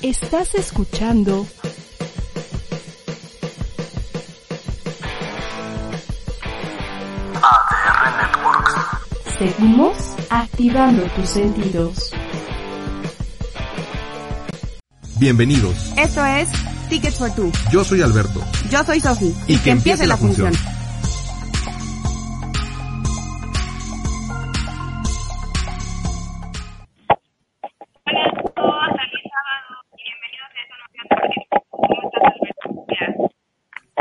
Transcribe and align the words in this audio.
Estás 0.00 0.54
escuchando 0.54 1.44
ADR 7.42 8.16
Networks. 8.16 8.72
Seguimos 9.36 9.96
activando 10.30 11.02
tus 11.16 11.28
sentidos. 11.28 12.12
Bienvenidos. 15.18 15.92
Esto 15.96 16.24
es 16.24 16.48
Tickets 16.88 17.16
for 17.16 17.34
Two. 17.34 17.50
Yo 17.72 17.82
soy 17.82 18.00
Alberto. 18.02 18.40
Yo 18.70 18.84
soy 18.84 19.00
Sofi. 19.00 19.34
Y 19.48 19.58
que 19.58 19.72
empiece 19.72 20.06
la 20.06 20.16
función. 20.16 20.52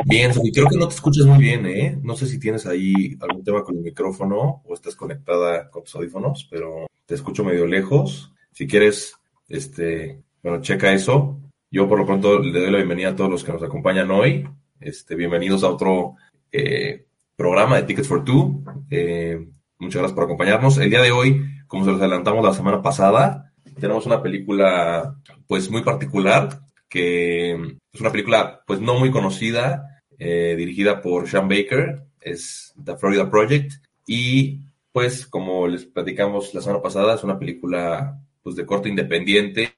Bien, 0.09 0.33
Sofi, 0.33 0.53
creo 0.53 0.67
que 0.67 0.77
no 0.77 0.87
te 0.87 0.95
escuchas 0.95 1.25
muy 1.25 1.39
bien, 1.39 1.65
¿eh? 1.65 1.99
No 2.01 2.15
sé 2.15 2.27
si 2.27 2.39
tienes 2.39 2.65
ahí 2.65 3.17
algún 3.19 3.43
tema 3.43 3.61
con 3.61 3.75
el 3.75 3.83
micrófono 3.83 4.61
o 4.63 4.73
estás 4.73 4.95
conectada 4.95 5.69
con 5.69 5.83
tus 5.83 5.95
audífonos, 5.95 6.47
pero 6.49 6.87
te 7.05 7.15
escucho 7.15 7.43
medio 7.43 7.67
lejos. 7.67 8.31
Si 8.53 8.67
quieres, 8.67 9.15
este, 9.49 10.23
bueno, 10.41 10.61
checa 10.61 10.93
eso. 10.93 11.41
Yo 11.69 11.89
por 11.89 11.99
lo 11.99 12.05
pronto 12.05 12.39
le 12.39 12.57
doy 12.57 12.71
la 12.71 12.77
bienvenida 12.77 13.09
a 13.09 13.15
todos 13.17 13.29
los 13.29 13.43
que 13.43 13.51
nos 13.51 13.61
acompañan 13.63 14.09
hoy. 14.09 14.47
Este, 14.79 15.13
bienvenidos 15.15 15.65
a 15.65 15.71
otro 15.71 16.15
eh, 16.53 17.05
programa 17.35 17.75
de 17.75 17.83
Tickets 17.83 18.07
for 18.07 18.23
Two. 18.23 18.63
Eh, 18.89 19.45
muchas 19.77 19.99
gracias 19.99 20.15
por 20.15 20.23
acompañarnos. 20.23 20.77
El 20.77 20.89
día 20.89 21.01
de 21.01 21.11
hoy, 21.11 21.45
como 21.67 21.83
se 21.83 21.91
los 21.91 21.99
adelantamos 21.99 22.45
la 22.45 22.53
semana 22.53 22.81
pasada, 22.81 23.51
tenemos 23.77 24.05
una 24.05 24.23
película 24.23 25.17
pues 25.47 25.69
muy 25.69 25.81
particular, 25.81 26.61
que 26.87 27.51
es 27.91 27.99
una 27.99 28.11
película 28.13 28.61
pues 28.65 28.79
no 28.79 28.97
muy 28.97 29.11
conocida, 29.11 29.96
eh, 30.17 30.55
dirigida 30.57 31.01
por 31.01 31.27
Sean 31.27 31.47
Baker, 31.47 32.03
es 32.21 32.73
The 32.83 32.97
Florida 32.97 33.29
Project, 33.29 33.73
y 34.05 34.61
pues 34.91 35.27
como 35.27 35.67
les 35.67 35.85
platicamos 35.85 36.53
la 36.53 36.61
semana 36.61 36.81
pasada, 36.81 37.15
es 37.15 37.23
una 37.23 37.37
película 37.37 38.19
pues 38.41 38.55
de 38.55 38.65
corte 38.65 38.89
independiente, 38.89 39.73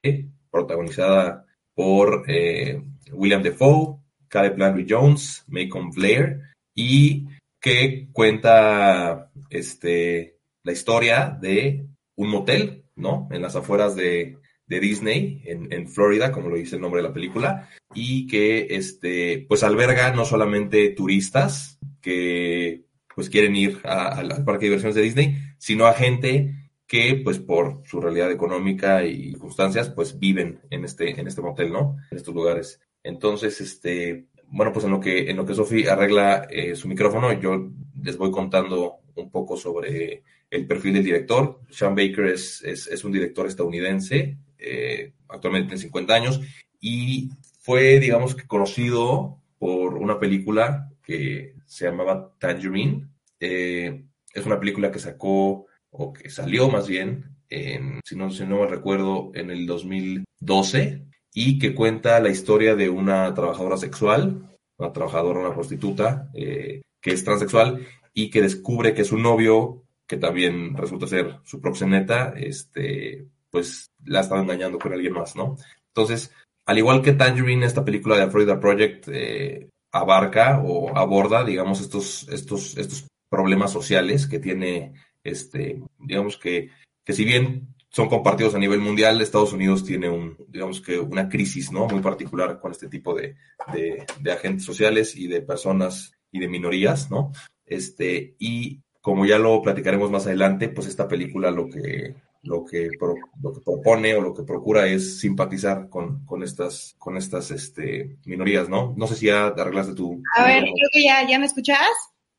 protagonizada 0.50 1.44
por 1.74 2.24
eh, 2.28 2.82
William 3.12 3.42
Defoe, 3.42 3.98
Caleb 4.28 4.58
Landry 4.58 4.86
Jones, 4.88 5.44
Macon 5.48 5.90
Blair, 5.90 6.40
y 6.74 7.26
que 7.60 8.08
cuenta 8.12 9.30
este, 9.50 10.38
la 10.62 10.72
historia 10.72 11.36
de 11.40 11.86
un 12.16 12.30
motel, 12.30 12.84
¿no? 12.96 13.28
En 13.30 13.42
las 13.42 13.56
afueras 13.56 13.94
de, 13.96 14.38
de 14.70 14.78
Disney, 14.78 15.42
en, 15.44 15.88
Florida, 15.88 16.30
como 16.30 16.48
lo 16.48 16.54
dice 16.54 16.76
el 16.76 16.80
nombre 16.80 17.02
de 17.02 17.08
la 17.08 17.12
película, 17.12 17.68
y 17.92 18.28
que 18.28 18.68
este, 18.70 19.44
pues 19.48 19.64
alberga 19.64 20.12
no 20.12 20.24
solamente 20.24 20.90
turistas 20.90 21.80
que 22.00 22.84
pues 23.12 23.28
quieren 23.28 23.56
ir 23.56 23.80
al 23.82 24.44
parque 24.44 24.66
de 24.66 24.68
diversiones 24.68 24.94
de 24.94 25.02
Disney, 25.02 25.36
sino 25.58 25.86
a 25.86 25.92
gente 25.92 26.54
que 26.86 27.20
pues 27.22 27.40
por 27.40 27.82
su 27.84 28.00
realidad 28.00 28.30
económica 28.30 29.04
y 29.04 29.32
circunstancias 29.32 29.90
pues 29.90 30.20
viven 30.20 30.60
en 30.70 30.84
este, 30.84 31.20
en 31.20 31.26
este 31.26 31.42
motel, 31.42 31.72
¿no? 31.72 31.96
En 32.12 32.18
estos 32.18 32.32
lugares. 32.32 32.80
Entonces, 33.02 33.60
este, 33.60 34.26
bueno, 34.46 34.72
pues 34.72 34.84
en 34.84 34.92
lo 34.92 35.00
que, 35.00 35.30
en 35.30 35.36
lo 35.36 35.44
que 35.44 35.54
Sofi 35.54 35.88
arregla 35.88 36.46
eh, 36.48 36.76
su 36.76 36.86
micrófono, 36.86 37.32
yo 37.32 37.70
les 38.00 38.16
voy 38.16 38.30
contando 38.30 39.00
un 39.16 39.32
poco 39.32 39.56
sobre 39.56 40.22
el 40.48 40.66
perfil 40.68 40.94
del 40.94 41.04
director. 41.04 41.60
Sean 41.70 41.96
Baker 41.96 42.26
es, 42.26 42.62
es 42.62 43.04
un 43.04 43.10
director 43.10 43.48
estadounidense, 43.48 44.38
eh, 44.60 45.12
actualmente 45.28 45.68
tiene 45.68 45.82
50 45.82 46.14
años, 46.14 46.40
y 46.80 47.30
fue, 47.60 48.00
digamos 48.00 48.34
conocido 48.46 49.38
por 49.58 49.94
una 49.94 50.18
película 50.18 50.90
que 51.02 51.54
se 51.66 51.84
llamaba 51.84 52.34
Tangerine. 52.38 53.08
Eh, 53.38 54.04
es 54.32 54.46
una 54.46 54.58
película 54.58 54.90
que 54.90 54.98
sacó, 54.98 55.66
o 55.90 56.12
que 56.12 56.30
salió 56.30 56.68
más 56.68 56.88
bien, 56.88 57.36
en, 57.48 58.00
si, 58.04 58.16
no, 58.16 58.30
si 58.30 58.46
no 58.46 58.60
me 58.60 58.66
recuerdo, 58.66 59.30
en 59.34 59.50
el 59.50 59.66
2012, 59.66 61.04
y 61.34 61.58
que 61.58 61.74
cuenta 61.74 62.20
la 62.20 62.30
historia 62.30 62.74
de 62.74 62.88
una 62.88 63.32
trabajadora 63.34 63.76
sexual, 63.76 64.50
una 64.78 64.92
trabajadora, 64.92 65.40
una 65.40 65.54
prostituta, 65.54 66.30
eh, 66.34 66.82
que 67.00 67.12
es 67.12 67.24
transexual 67.24 67.86
y 68.14 68.30
que 68.30 68.42
descubre 68.42 68.94
que 68.94 69.04
su 69.04 69.18
novio, 69.18 69.84
que 70.06 70.16
también 70.16 70.76
resulta 70.76 71.06
ser 71.06 71.38
su 71.44 71.60
proxeneta, 71.60 72.34
este, 72.36 73.26
pues 73.50 73.90
la 74.04 74.20
está 74.20 74.38
engañando 74.38 74.78
con 74.78 74.92
alguien 74.92 75.12
más, 75.12 75.36
¿no? 75.36 75.56
Entonces, 75.88 76.32
al 76.66 76.78
igual 76.78 77.02
que 77.02 77.12
Tangerine, 77.12 77.66
esta 77.66 77.84
película 77.84 78.16
de 78.16 78.30
Florida 78.30 78.60
Project 78.60 79.08
eh, 79.08 79.68
abarca 79.92 80.60
o 80.64 80.96
aborda, 80.96 81.44
digamos, 81.44 81.80
estos, 81.80 82.28
estos, 82.28 82.76
estos 82.76 83.06
problemas 83.28 83.72
sociales 83.72 84.26
que 84.26 84.38
tiene, 84.38 84.94
este, 85.24 85.82
digamos 85.98 86.36
que, 86.36 86.70
que 87.04 87.12
si 87.12 87.24
bien 87.24 87.74
son 87.90 88.08
compartidos 88.08 88.54
a 88.54 88.58
nivel 88.58 88.80
mundial, 88.80 89.20
Estados 89.20 89.52
Unidos 89.52 89.84
tiene 89.84 90.08
un, 90.08 90.36
digamos 90.48 90.80
que 90.80 90.98
una 90.98 91.28
crisis, 91.28 91.72
¿no? 91.72 91.88
Muy 91.88 92.00
particular 92.00 92.60
con 92.60 92.70
este 92.70 92.88
tipo 92.88 93.14
de, 93.14 93.34
de, 93.72 94.06
de 94.20 94.32
agentes 94.32 94.64
sociales 94.64 95.16
y 95.16 95.26
de 95.26 95.42
personas 95.42 96.12
y 96.30 96.38
de 96.38 96.48
minorías, 96.48 97.10
¿no? 97.10 97.32
Este, 97.66 98.36
y 98.38 98.80
como 99.00 99.26
ya 99.26 99.38
lo 99.38 99.60
platicaremos 99.62 100.10
más 100.10 100.26
adelante, 100.26 100.68
pues 100.68 100.86
esta 100.86 101.08
película 101.08 101.50
lo 101.50 101.68
que, 101.68 102.14
lo 102.42 102.64
que, 102.64 102.90
pro, 102.98 103.14
lo 103.42 103.52
que 103.52 103.60
propone 103.60 104.14
o 104.14 104.20
lo 104.20 104.34
que 104.34 104.42
procura 104.42 104.86
es 104.86 105.20
simpatizar 105.20 105.88
con, 105.88 106.24
con 106.24 106.42
estas, 106.42 106.94
con 106.98 107.16
estas 107.16 107.50
este, 107.50 108.16
minorías, 108.24 108.68
¿no? 108.68 108.94
No 108.96 109.06
sé 109.06 109.16
si 109.16 109.26
ya 109.26 109.54
te 109.54 109.60
arreglaste 109.60 109.94
tú. 109.94 110.22
A 110.36 110.44
ver, 110.46 110.62
creo 110.62 110.88
que 110.92 111.02
ya, 111.02 111.28
¿ya 111.28 111.38
me 111.38 111.46
escuchas? 111.46 111.88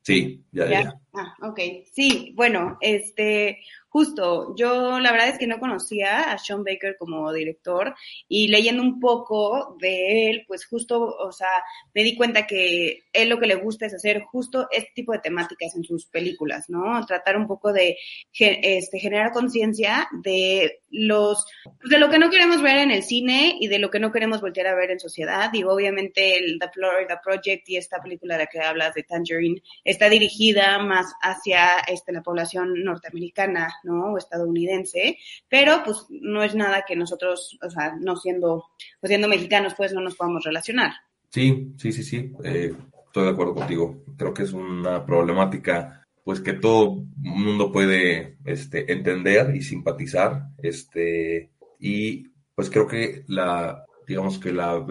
Sí, 0.02 0.44
ya, 0.52 0.66
ya. 0.66 0.84
ya. 0.84 1.02
Ah, 1.14 1.36
ok. 1.44 1.60
Sí, 1.94 2.34
bueno, 2.36 2.78
este, 2.82 3.60
justo, 3.92 4.56
yo 4.56 5.00
la 5.00 5.12
verdad 5.12 5.28
es 5.28 5.38
que 5.38 5.48
no 5.48 5.60
conocía 5.60 6.32
a 6.32 6.38
Sean 6.38 6.64
Baker 6.64 6.96
como 6.98 7.32
director 7.34 7.94
y 8.30 8.48
leyendo 8.48 8.82
un 8.82 9.02
poco 9.02 9.76
de 9.80 10.30
él, 10.30 10.46
pues 10.48 10.66
justo, 10.66 11.02
o 11.02 11.32
sea, 11.34 11.50
me 11.94 12.04
di 12.04 12.16
cuenta 12.16 12.48
que 12.48 13.04
él 13.12 13.28
lo 13.28 13.38
que 13.38 13.48
le 13.48 13.56
gusta 13.56 13.86
es 13.86 13.94
hacer 13.94 14.22
justo 14.22 14.68
este 14.72 14.92
tipo 14.96 15.12
de 15.12 15.20
temáticas 15.20 15.76
en 15.76 15.84
sus 15.84 16.06
películas, 16.06 16.70
¿no? 16.70 17.06
Tratar 17.06 17.36
un 17.36 17.48
poco 17.48 17.74
de 17.74 17.98
este, 18.32 19.00
generar 19.00 19.34
conciencia 19.34 20.08
de 20.24 20.80
los, 20.90 21.46
de 21.90 22.00
lo 22.00 22.10
que 22.10 22.20
no 22.20 22.30
queremos 22.30 22.62
ver 22.62 22.78
en 22.78 22.92
el 22.92 23.04
cine 23.04 23.58
y 23.60 23.68
de 23.68 23.80
lo 23.80 23.90
que 23.90 24.00
no 24.00 24.12
queremos 24.12 24.42
voltear 24.42 24.68
a 24.68 24.76
ver 24.76 24.92
en 24.92 25.00
sociedad. 25.00 25.50
Y 25.54 25.64
obviamente 25.64 26.38
el 26.38 26.60
The 26.60 26.70
Florida 26.70 27.20
Project 27.22 27.68
y 27.70 27.78
esta 27.78 28.02
película 28.02 28.36
de 28.36 28.44
la 28.44 28.48
que 28.48 28.60
hablas 28.60 28.94
de 28.94 29.04
Tangerine 29.04 29.62
está 29.84 30.10
dirigida 30.10 30.80
más 30.80 31.14
hacia 31.22 31.80
este, 31.88 32.12
la 32.12 32.22
población 32.22 32.84
norteamericana, 32.84 33.74
¿no? 33.84 34.14
O 34.14 34.18
estadounidense, 34.18 35.18
pero 35.50 35.82
pues 35.84 36.06
no 36.10 36.44
es 36.44 36.56
nada 36.56 36.84
que 36.88 36.96
nosotros, 36.96 37.58
o 37.62 37.70
sea, 37.70 37.96
no 38.00 38.16
siendo, 38.18 38.66
pues 39.00 39.10
siendo 39.10 39.28
mexicanos, 39.28 39.74
pues 39.76 39.94
no 39.94 40.02
nos 40.02 40.16
podamos 40.16 40.44
relacionar. 40.44 40.94
Sí, 41.30 41.74
sí, 41.78 41.92
sí, 41.92 42.04
sí, 42.04 42.32
eh, 42.44 42.74
estoy 43.06 43.24
de 43.24 43.30
acuerdo 43.30 43.56
contigo. 43.56 44.04
Creo 44.18 44.34
que 44.34 44.44
es 44.44 44.54
una 44.54 45.06
problemática 45.06 46.02
pues 46.24 46.40
que 46.40 46.54
todo 46.54 47.04
mundo 47.18 47.72
puede 47.72 48.38
este, 48.46 48.92
entender 48.92 49.56
y 49.56 49.62
simpatizar, 49.62 50.50
este, 50.60 51.52
y 51.80 52.28
pues 52.54 52.70
creo 52.70 52.88
que 52.88 53.24
la, 53.28 53.86
digamos 54.08 54.40
que 54.40 54.52
la, 54.52 54.86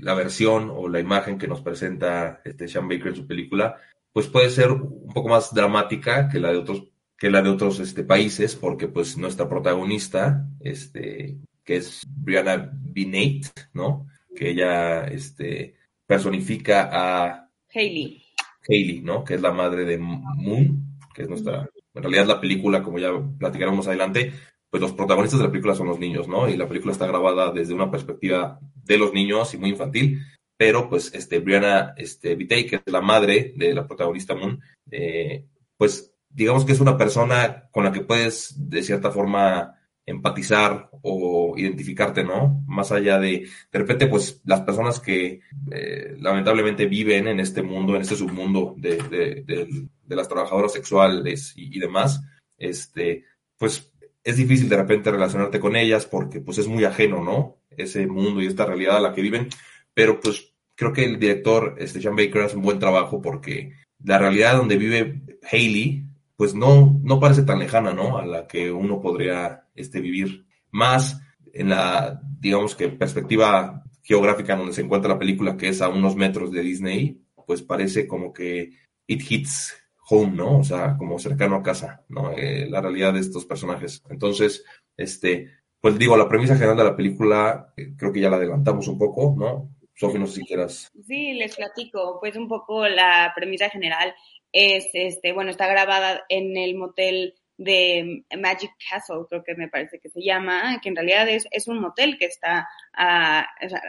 la 0.00 0.14
versión 0.14 0.70
o 0.70 0.88
la 0.88 1.00
imagen 1.00 1.38
que 1.38 1.48
nos 1.48 1.60
presenta 1.60 2.40
este 2.44 2.68
Sean 2.68 2.88
Baker 2.88 3.08
en 3.08 3.16
su 3.16 3.26
película, 3.26 3.76
pues 4.12 4.28
puede 4.28 4.50
ser 4.50 4.70
un 4.72 5.12
poco 5.12 5.28
más 5.28 5.52
dramática 5.54 6.28
que 6.28 6.40
la 6.40 6.52
de 6.52 6.58
otros 6.58 6.91
que 7.22 7.30
la 7.30 7.40
de 7.40 7.50
otros 7.50 7.78
este, 7.78 8.02
países, 8.02 8.56
porque 8.56 8.88
pues 8.88 9.16
nuestra 9.16 9.48
protagonista, 9.48 10.44
este, 10.58 11.38
que 11.62 11.76
es 11.76 12.02
Brianna 12.08 12.68
Binate, 12.74 13.48
¿no? 13.74 14.08
Que 14.34 14.50
ella 14.50 15.04
este, 15.04 15.76
personifica 16.04 16.90
a 16.90 17.48
Hailey. 17.72 18.24
Hailey, 18.68 19.02
¿no? 19.02 19.22
Que 19.22 19.34
es 19.34 19.40
la 19.40 19.52
madre 19.52 19.84
de 19.84 19.98
Moon, 19.98 20.98
que 21.14 21.22
es 21.22 21.28
nuestra, 21.28 21.70
en 21.94 22.02
realidad 22.02 22.26
la 22.26 22.40
película, 22.40 22.82
como 22.82 22.98
ya 22.98 23.12
platicaremos 23.38 23.86
adelante, 23.86 24.32
pues 24.68 24.80
los 24.80 24.90
protagonistas 24.90 25.38
de 25.38 25.46
la 25.46 25.52
película 25.52 25.76
son 25.76 25.86
los 25.86 26.00
niños, 26.00 26.26
¿no? 26.26 26.48
Y 26.48 26.56
la 26.56 26.66
película 26.66 26.90
está 26.90 27.06
grabada 27.06 27.52
desde 27.52 27.72
una 27.72 27.88
perspectiva 27.88 28.58
de 28.74 28.98
los 28.98 29.12
niños 29.12 29.54
y 29.54 29.58
muy 29.58 29.70
infantil, 29.70 30.18
pero 30.56 30.88
pues 30.88 31.14
este, 31.14 31.38
Brianna 31.38 31.94
este, 31.96 32.34
Vitey, 32.34 32.66
que 32.66 32.76
es 32.84 32.92
la 32.92 33.00
madre 33.00 33.52
de 33.54 33.74
la 33.74 33.86
protagonista 33.86 34.34
Moon, 34.34 34.60
eh, 34.90 35.46
pues 35.76 36.11
digamos 36.32 36.64
que 36.64 36.72
es 36.72 36.80
una 36.80 36.96
persona 36.96 37.68
con 37.70 37.84
la 37.84 37.92
que 37.92 38.00
puedes 38.00 38.54
de 38.56 38.82
cierta 38.82 39.10
forma 39.10 39.78
empatizar 40.04 40.90
o 41.02 41.54
identificarte, 41.56 42.24
¿no? 42.24 42.64
Más 42.66 42.90
allá 42.90 43.18
de, 43.18 43.48
de 43.70 43.78
repente, 43.78 44.08
pues 44.08 44.40
las 44.44 44.62
personas 44.62 44.98
que 44.98 45.40
eh, 45.70 46.16
lamentablemente 46.18 46.86
viven 46.86 47.28
en 47.28 47.40
este 47.40 47.62
mundo, 47.62 47.94
en 47.94 48.02
este 48.02 48.16
submundo 48.16 48.74
de, 48.76 48.96
de, 48.96 49.44
de, 49.46 50.16
las 50.16 50.28
trabajadoras 50.28 50.72
sexuales 50.72 51.54
y, 51.56 51.76
y, 51.76 51.80
demás, 51.80 52.20
este, 52.58 53.24
pues 53.56 53.92
es 54.24 54.36
difícil 54.36 54.68
de 54.68 54.76
repente 54.76 55.10
relacionarte 55.10 55.60
con 55.60 55.76
ellas 55.76 56.04
porque 56.04 56.40
pues 56.40 56.58
es 56.58 56.68
muy 56.68 56.84
ajeno, 56.84 57.22
¿no? 57.24 57.58
Ese 57.70 58.06
mundo 58.06 58.42
y 58.42 58.46
esta 58.46 58.66
realidad 58.66 58.98
a 58.98 59.00
la 59.00 59.14
que 59.14 59.22
viven, 59.22 59.48
pero 59.94 60.20
pues 60.20 60.52
creo 60.74 60.92
que 60.92 61.04
el 61.04 61.18
director, 61.18 61.76
este 61.78 62.00
Sean 62.00 62.16
Baker, 62.16 62.42
hace 62.42 62.56
un 62.56 62.62
buen 62.62 62.78
trabajo 62.78 63.22
porque 63.22 63.72
la 64.04 64.18
realidad 64.18 64.56
donde 64.56 64.76
vive 64.76 65.22
Hailey, 65.50 66.01
pues 66.36 66.54
no, 66.54 66.98
no 67.02 67.20
parece 67.20 67.42
tan 67.42 67.58
lejana, 67.58 67.92
¿no? 67.92 68.18
A 68.18 68.26
la 68.26 68.46
que 68.46 68.70
uno 68.70 69.00
podría 69.00 69.68
este, 69.74 70.00
vivir. 70.00 70.46
Más 70.70 71.20
en 71.52 71.68
la, 71.68 72.20
digamos 72.40 72.74
que 72.74 72.88
perspectiva 72.88 73.84
geográfica 74.02 74.56
donde 74.56 74.72
se 74.72 74.82
encuentra 74.82 75.12
la 75.12 75.18
película, 75.18 75.56
que 75.56 75.68
es 75.68 75.80
a 75.82 75.88
unos 75.88 76.16
metros 76.16 76.50
de 76.50 76.62
Disney, 76.62 77.22
pues 77.46 77.62
parece 77.62 78.06
como 78.06 78.32
que 78.32 78.70
it 79.06 79.22
hits 79.30 79.74
home, 80.08 80.32
¿no? 80.32 80.58
O 80.58 80.64
sea, 80.64 80.96
como 80.96 81.18
cercano 81.18 81.56
a 81.56 81.62
casa, 81.62 82.04
¿no? 82.08 82.32
Eh, 82.32 82.68
la 82.68 82.80
realidad 82.80 83.12
de 83.12 83.20
estos 83.20 83.44
personajes. 83.44 84.02
Entonces, 84.10 84.64
este, 84.96 85.48
pues 85.80 85.98
digo, 85.98 86.16
la 86.16 86.28
premisa 86.28 86.54
general 86.54 86.76
de 86.76 86.84
la 86.84 86.96
película, 86.96 87.72
eh, 87.76 87.94
creo 87.96 88.12
que 88.12 88.20
ya 88.20 88.30
la 88.30 88.36
adelantamos 88.36 88.88
un 88.88 88.98
poco, 88.98 89.34
¿no? 89.38 89.70
Sofi, 89.94 90.18
no 90.18 90.26
sé 90.26 90.36
si 90.36 90.46
quieras. 90.46 90.90
Sí, 91.06 91.34
les 91.34 91.54
platico, 91.54 92.18
pues 92.20 92.34
un 92.36 92.48
poco 92.48 92.88
la 92.88 93.32
premisa 93.36 93.68
general 93.68 94.14
es, 94.52 94.88
este, 94.92 95.32
bueno, 95.32 95.50
está 95.50 95.66
grabada 95.66 96.24
en 96.28 96.56
el 96.56 96.74
motel 96.74 97.34
de 97.56 98.24
Magic 98.38 98.72
Castle, 98.90 99.26
creo 99.28 99.44
que 99.44 99.54
me 99.54 99.68
parece 99.68 99.98
que 99.98 100.08
se 100.08 100.22
llama, 100.22 100.80
que 100.82 100.88
en 100.88 100.96
realidad 100.96 101.28
es, 101.28 101.46
es 101.50 101.68
un 101.68 101.80
motel 101.80 102.18
que 102.18 102.26
está 102.26 102.68
a, 102.92 103.46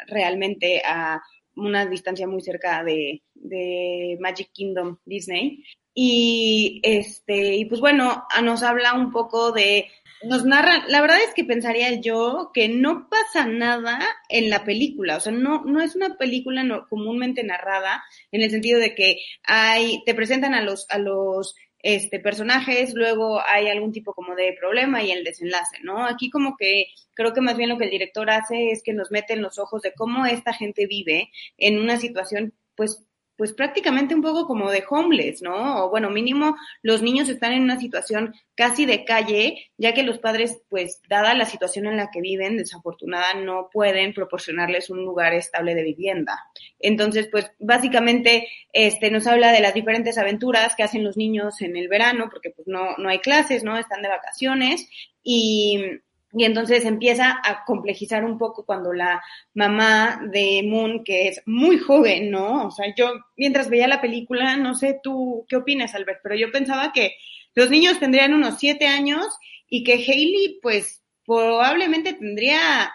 realmente 0.08 0.82
a 0.86 1.22
una 1.56 1.86
distancia 1.86 2.28
muy 2.28 2.42
cerca 2.42 2.84
de, 2.84 3.22
de 3.34 4.18
Magic 4.20 4.52
Kingdom 4.52 4.98
Disney. 5.06 5.64
Y 5.96 6.82
este, 6.84 7.56
y 7.56 7.66
pues 7.66 7.80
bueno, 7.80 8.26
nos 8.44 8.64
habla 8.64 8.94
un 8.94 9.12
poco 9.12 9.52
de 9.52 9.88
nos 10.26 10.46
narra, 10.46 10.86
la 10.88 11.02
verdad 11.02 11.18
es 11.22 11.34
que 11.34 11.44
pensaría 11.44 12.00
yo 12.00 12.52
que 12.54 12.70
no 12.70 13.10
pasa 13.10 13.46
nada 13.46 14.00
en 14.30 14.50
la 14.50 14.64
película, 14.64 15.18
o 15.18 15.20
sea, 15.20 15.32
no, 15.32 15.64
no 15.66 15.82
es 15.82 15.96
una 15.96 16.18
película 16.18 16.64
no, 16.64 16.88
comúnmente 16.88 17.44
narrada 17.44 18.04
en 18.32 18.42
el 18.42 18.52
sentido 18.52 18.80
de 18.80 18.96
que 18.96 19.18
hay, 19.44 20.04
te 20.06 20.14
presentan 20.14 20.54
a 20.54 20.62
los, 20.62 20.86
a 20.90 20.98
los 20.98 21.56
este, 21.80 22.20
personajes, 22.20 22.94
luego 22.94 23.42
hay 23.46 23.68
algún 23.68 23.92
tipo 23.92 24.14
como 24.14 24.36
de 24.36 24.56
problema 24.58 25.04
y 25.04 25.12
el 25.12 25.24
desenlace, 25.24 25.80
¿no? 25.84 26.06
Aquí 26.06 26.30
como 26.30 26.56
que 26.58 26.86
creo 27.14 27.34
que 27.34 27.42
más 27.42 27.58
bien 27.58 27.70
lo 27.70 27.78
que 27.78 27.86
el 27.86 27.92
director 27.92 28.30
hace 28.30 28.72
es 28.72 28.82
que 28.84 28.94
nos 28.94 29.12
mete 29.12 29.34
en 29.34 29.42
los 29.42 29.60
ojos 29.60 29.82
de 29.82 29.94
cómo 29.94 30.26
esta 30.26 30.54
gente 30.54 30.88
vive 30.88 31.30
en 31.58 31.78
una 31.80 31.98
situación 31.98 32.54
pues 32.76 33.06
pues 33.44 33.52
prácticamente 33.52 34.16
un 34.16 34.22
poco 34.22 34.48
como 34.48 34.72
de 34.72 34.86
homeless, 34.90 35.42
¿no? 35.42 35.84
O 35.84 35.90
bueno, 35.90 36.10
mínimo 36.10 36.56
los 36.82 37.02
niños 37.02 37.28
están 37.28 37.52
en 37.52 37.64
una 37.64 37.78
situación 37.78 38.34
casi 38.56 38.86
de 38.86 39.04
calle, 39.04 39.70
ya 39.78 39.94
que 39.94 40.04
los 40.04 40.20
padres, 40.20 40.62
pues 40.70 41.02
dada 41.10 41.34
la 41.34 41.44
situación 41.44 41.88
en 41.88 41.98
la 41.98 42.10
que 42.10 42.22
viven, 42.22 42.56
desafortunada, 42.56 43.34
no 43.34 43.68
pueden 43.70 44.14
proporcionarles 44.14 44.90
un 44.90 45.04
lugar 45.04 45.34
estable 45.34 45.76
de 45.76 45.84
vivienda. 45.84 46.40
Entonces, 46.80 47.28
pues 47.30 47.52
básicamente 47.60 48.48
este 48.72 49.12
nos 49.12 49.28
habla 49.28 49.52
de 49.52 49.60
las 49.60 49.74
diferentes 49.74 50.18
aventuras 50.18 50.78
que 50.78 50.84
hacen 50.84 51.04
los 51.04 51.18
niños 51.18 51.60
en 51.60 51.76
el 51.76 51.90
verano, 51.90 52.30
porque 52.32 52.52
pues 52.52 52.66
no 52.70 52.96
no 52.98 53.10
hay 53.10 53.20
clases, 53.20 53.66
¿no? 53.66 53.78
Están 53.78 54.02
de 54.04 54.08
vacaciones 54.08 54.88
y 55.22 56.00
y 56.36 56.46
entonces 56.46 56.84
empieza 56.86 57.40
a 57.44 57.64
complejizar 57.64 58.26
un 58.26 58.38
poco 58.38 58.66
cuando 58.66 58.92
la 58.92 59.22
mamá 59.54 60.22
de 60.32 60.64
Moon, 60.66 61.04
que 61.04 61.28
es 61.28 61.42
muy 61.46 61.78
joven, 61.78 62.32
¿no? 62.32 62.68
O 62.68 62.72
sea, 62.72 62.94
yo 62.96 63.14
mientras 63.38 63.70
veía 63.70 63.88
la 63.88 64.02
película, 64.02 64.58
no 64.58 64.74
sé 64.74 65.00
tú 65.04 65.46
qué 65.48 65.58
opinas, 65.58 65.94
Albert, 65.94 66.22
pero 66.24 66.36
yo 66.36 66.52
pensaba 66.52 66.92
que 66.92 67.16
los 67.54 67.70
niños 67.70 68.00
tendrían 68.00 68.34
unos 68.34 68.58
siete 68.58 68.88
años 68.88 69.28
y 69.70 69.84
que 69.84 69.94
Hailey, 69.94 70.60
pues, 70.62 71.04
probablemente 71.26 72.14
tendría 72.14 72.92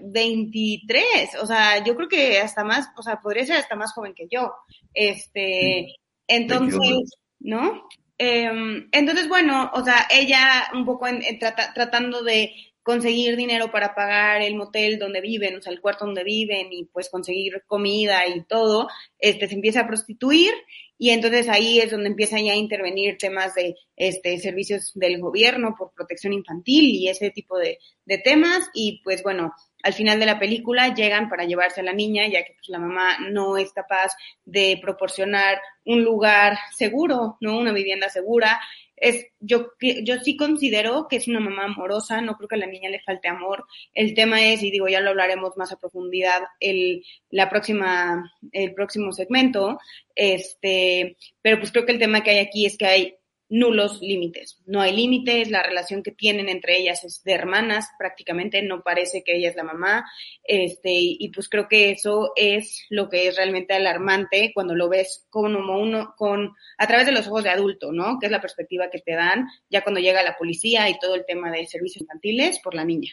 23, 0.00 1.04
eh, 1.04 1.28
o 1.40 1.46
sea, 1.46 1.82
yo 1.84 1.96
creo 1.96 2.08
que 2.08 2.38
hasta 2.40 2.64
más, 2.64 2.88
o 2.96 3.02
sea, 3.02 3.20
podría 3.20 3.46
ser 3.46 3.56
hasta 3.56 3.76
más 3.76 3.92
joven 3.92 4.14
que 4.14 4.28
yo. 4.30 4.54
Este, 4.94 5.94
entonces, 6.26 7.18
¿no? 7.40 7.86
Eh, 8.18 8.88
entonces, 8.92 9.28
bueno, 9.28 9.70
o 9.74 9.84
sea, 9.84 10.06
ella 10.10 10.68
un 10.74 10.84
poco 10.84 11.06
en, 11.06 11.22
en 11.22 11.38
trata, 11.38 11.72
tratando 11.74 12.22
de 12.22 12.52
conseguir 12.86 13.36
dinero 13.36 13.72
para 13.72 13.96
pagar 13.96 14.42
el 14.42 14.54
motel 14.54 15.00
donde 15.00 15.20
viven, 15.20 15.56
o 15.56 15.60
sea, 15.60 15.72
el 15.72 15.80
cuarto 15.80 16.04
donde 16.06 16.22
viven 16.22 16.72
y 16.72 16.84
pues 16.84 17.10
conseguir 17.10 17.64
comida 17.66 18.24
y 18.28 18.44
todo, 18.44 18.88
este 19.18 19.48
se 19.48 19.54
empieza 19.56 19.80
a 19.80 19.86
prostituir 19.88 20.52
y 20.98 21.10
entonces 21.10 21.48
ahí 21.48 21.78
es 21.78 21.90
donde 21.90 22.08
empiezan 22.08 22.44
ya 22.44 22.52
a 22.52 22.56
intervenir 22.56 23.18
temas 23.18 23.54
de 23.54 23.76
este 23.96 24.38
servicios 24.38 24.92
del 24.94 25.20
gobierno 25.20 25.74
por 25.78 25.92
protección 25.92 26.32
infantil 26.32 26.84
y 26.86 27.08
ese 27.08 27.30
tipo 27.30 27.58
de, 27.58 27.78
de 28.04 28.18
temas 28.18 28.68
y 28.74 29.00
pues 29.02 29.22
bueno, 29.22 29.52
al 29.82 29.92
final 29.92 30.18
de 30.18 30.26
la 30.26 30.38
película 30.38 30.94
llegan 30.94 31.28
para 31.28 31.44
llevarse 31.44 31.80
a 31.80 31.84
la 31.84 31.92
niña, 31.92 32.26
ya 32.26 32.44
que 32.44 32.54
pues, 32.54 32.68
la 32.68 32.78
mamá 32.78 33.18
no 33.30 33.56
es 33.56 33.72
capaz 33.72 34.12
de 34.44 34.78
proporcionar 34.82 35.60
un 35.84 36.02
lugar 36.02 36.58
seguro, 36.74 37.36
¿no? 37.40 37.58
Una 37.58 37.72
vivienda 37.72 38.08
segura. 38.08 38.60
Es, 38.96 39.26
yo, 39.40 39.72
yo 39.80 40.18
sí 40.20 40.36
considero 40.36 41.06
que 41.08 41.16
es 41.16 41.28
una 41.28 41.40
mamá 41.40 41.64
amorosa, 41.64 42.20
no 42.20 42.36
creo 42.36 42.48
que 42.48 42.54
a 42.54 42.58
la 42.58 42.66
niña 42.66 42.90
le 42.90 43.02
falte 43.02 43.28
amor. 43.28 43.66
El 43.94 44.14
tema 44.14 44.44
es, 44.44 44.62
y 44.62 44.70
digo, 44.70 44.88
ya 44.88 45.00
lo 45.00 45.10
hablaremos 45.10 45.56
más 45.56 45.72
a 45.72 45.78
profundidad 45.78 46.42
el, 46.60 47.04
la 47.30 47.48
próxima, 47.50 48.32
el 48.52 48.74
próximo 48.74 49.12
segmento, 49.12 49.78
este, 50.14 51.16
pero 51.42 51.58
pues 51.58 51.72
creo 51.72 51.84
que 51.84 51.92
el 51.92 51.98
tema 51.98 52.22
que 52.22 52.30
hay 52.30 52.38
aquí 52.38 52.66
es 52.66 52.78
que 52.78 52.86
hay 52.86 53.16
nulos 53.48 54.00
límites. 54.00 54.60
No 54.66 54.80
hay 54.80 54.94
límites, 54.94 55.50
la 55.50 55.62
relación 55.62 56.02
que 56.02 56.10
tienen 56.10 56.48
entre 56.48 56.78
ellas 56.78 57.04
es 57.04 57.22
de 57.22 57.32
hermanas, 57.32 57.88
prácticamente 57.98 58.62
no 58.62 58.82
parece 58.82 59.22
que 59.24 59.36
ella 59.36 59.50
es 59.50 59.56
la 59.56 59.62
mamá, 59.62 60.04
este, 60.42 60.90
y 60.92 61.28
pues 61.30 61.48
creo 61.48 61.68
que 61.68 61.90
eso 61.90 62.32
es 62.36 62.86
lo 62.90 63.08
que 63.08 63.28
es 63.28 63.36
realmente 63.36 63.74
alarmante 63.74 64.50
cuando 64.54 64.74
lo 64.74 64.88
ves 64.88 65.26
como 65.30 65.78
uno, 65.78 66.14
con, 66.16 66.54
a 66.78 66.86
través 66.86 67.06
de 67.06 67.12
los 67.12 67.26
ojos 67.28 67.44
de 67.44 67.50
adulto, 67.50 67.92
¿no? 67.92 68.18
Que 68.18 68.26
es 68.26 68.32
la 68.32 68.40
perspectiva 68.40 68.90
que 68.90 69.00
te 69.00 69.12
dan 69.12 69.46
ya 69.70 69.82
cuando 69.82 70.00
llega 70.00 70.22
la 70.22 70.36
policía 70.36 70.88
y 70.88 70.98
todo 70.98 71.14
el 71.14 71.24
tema 71.26 71.50
de 71.50 71.66
servicios 71.66 72.02
infantiles 72.02 72.60
por 72.62 72.74
la 72.74 72.84
niña. 72.84 73.12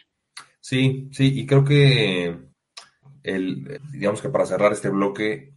Sí, 0.60 1.08
sí, 1.12 1.40
y 1.40 1.46
creo 1.46 1.64
que 1.64 2.34
el, 3.22 3.80
digamos 3.92 4.20
que 4.20 4.30
para 4.30 4.46
cerrar 4.46 4.72
este 4.72 4.88
bloque, 4.88 5.52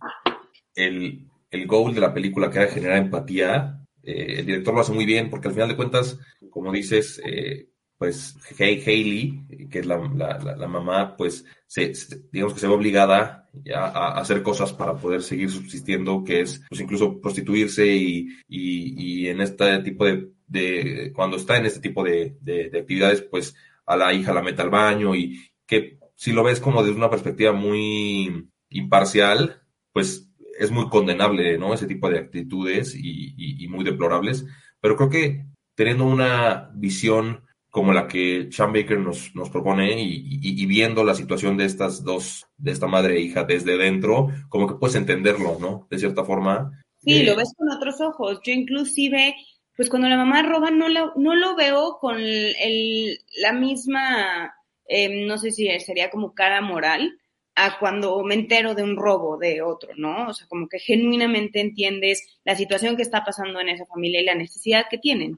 el, 0.76 1.28
el 1.50 1.68
goal 1.68 1.96
de 1.96 2.02
la 2.02 2.14
película 2.14 2.52
que 2.52 2.60
era 2.60 2.68
generar 2.68 2.98
empatía, 2.98 3.87
eh, 4.08 4.40
el 4.40 4.46
director 4.46 4.74
lo 4.74 4.80
hace 4.80 4.94
muy 4.94 5.06
bien 5.06 5.30
porque 5.30 5.50
al 5.50 5.54
final 5.54 5.68
de 5.68 5.76
cuentas, 5.76 6.18
como 6.50 6.72
dices, 6.72 7.22
eh, 7.26 7.70
pues 7.98 8.38
Hailey, 8.58 9.68
que 9.70 9.80
es 9.80 9.86
la, 9.86 9.98
la, 10.16 10.56
la 10.56 10.68
mamá, 10.68 11.18
pues 11.18 11.44
se, 11.66 11.92
digamos 12.32 12.54
que 12.54 12.60
se 12.62 12.68
ve 12.68 12.74
obligada 12.74 13.50
a, 13.76 13.80
a, 13.80 14.20
hacer 14.22 14.44
cosas 14.44 14.72
para 14.72 14.96
poder 14.96 15.24
seguir 15.24 15.50
subsistiendo, 15.50 16.24
que 16.24 16.42
es 16.42 16.64
pues 16.70 16.80
incluso 16.80 17.20
prostituirse 17.20 17.86
y, 17.86 18.30
y, 18.48 19.24
y 19.24 19.28
en 19.28 19.42
este 19.42 19.80
tipo 19.80 20.06
de, 20.06 20.32
de, 20.48 21.12
cuando 21.14 21.36
está 21.36 21.58
en 21.58 21.66
este 21.66 21.82
tipo 21.82 22.04
de, 22.04 22.38
de, 22.40 22.70
de 22.70 22.80
actividades, 22.80 23.24
pues 23.24 23.56
a 23.86 23.98
la 23.98 24.14
hija 24.14 24.34
la 24.34 24.42
mete 24.42 24.62
al 24.62 24.70
baño 24.70 25.16
y 25.16 25.52
que 25.66 26.00
si 26.16 26.32
lo 26.32 26.44
ves 26.44 26.60
como 26.60 26.84
desde 26.84 26.98
una 26.98 27.10
perspectiva 27.10 27.52
muy 27.52 28.50
imparcial, 28.70 29.64
pues 29.92 30.27
es 30.58 30.72
muy 30.72 30.90
condenable, 30.90 31.58
¿no? 31.58 31.74
Ese 31.74 31.88
tipo 31.88 32.10
de 32.10 32.20
actitudes 32.20 32.96
y, 32.96 33.34
y, 33.38 33.64
y, 33.64 33.68
muy 33.68 33.84
deplorables. 33.84 34.46
Pero 34.82 34.96
creo 34.96 35.10
que 35.10 35.46
teniendo 35.76 36.06
una 36.06 36.72
visión 36.74 37.48
como 37.70 37.94
la 37.94 38.08
que 38.08 38.48
Sean 38.52 38.74
Baker 38.74 39.00
nos, 39.00 39.36
nos 39.36 39.52
propone 39.52 40.02
y, 40.02 40.40
y, 40.42 40.66
viendo 40.66 41.04
la 41.04 41.14
situación 41.14 41.58
de 41.58 41.66
estas 41.66 42.04
dos, 42.04 42.48
de 42.58 42.72
esta 42.72 42.88
madre 42.88 43.18
e 43.18 43.22
hija 43.22 43.44
desde 43.44 43.78
dentro, 43.78 44.30
como 44.50 44.68
que 44.68 44.76
puedes 44.76 44.96
entenderlo, 44.96 45.58
¿no? 45.60 45.86
De 45.90 46.00
cierta 46.00 46.24
forma. 46.24 46.72
Sí, 47.04 47.20
eh, 47.20 47.24
lo 47.24 47.36
ves 47.36 47.54
con 47.56 47.70
otros 47.70 48.02
ojos. 48.02 48.40
Yo 48.44 48.52
inclusive, 48.54 49.36
pues 49.76 49.90
cuando 49.90 50.10
la 50.10 50.18
mamá 50.18 50.42
roba, 50.42 50.72
no, 50.72 50.90
la, 50.90 51.12
no 51.18 51.36
lo 51.36 51.56
veo 51.56 52.00
con 52.00 52.16
el, 52.18 52.56
el 52.60 53.20
la 53.42 53.54
misma, 53.54 54.56
eh, 54.88 55.28
no 55.28 55.38
sé 55.38 55.52
si 55.52 55.68
sería 55.80 56.10
como 56.10 56.34
cara 56.34 56.62
moral, 56.62 57.20
a 57.58 57.80
cuando 57.80 58.24
me 58.24 58.36
entero 58.36 58.76
de 58.76 58.84
un 58.84 58.96
robo 58.96 59.38
de 59.38 59.62
otro, 59.62 59.90
¿no? 59.98 60.28
O 60.30 60.34
sea, 60.34 60.48
como 60.48 60.70
que 60.70 60.80
genuinamente 60.80 61.60
entiendes 61.60 62.40
la 62.46 62.56
situación 62.56 62.96
que 62.96 63.02
está 63.02 63.26
pasando 63.26 63.60
en 63.60 63.70
esa 63.70 63.86
familia 63.86 64.22
y 64.22 64.26
la 64.26 64.36
necesidad 64.36 64.86
que 64.90 65.00
tienen. 65.00 65.38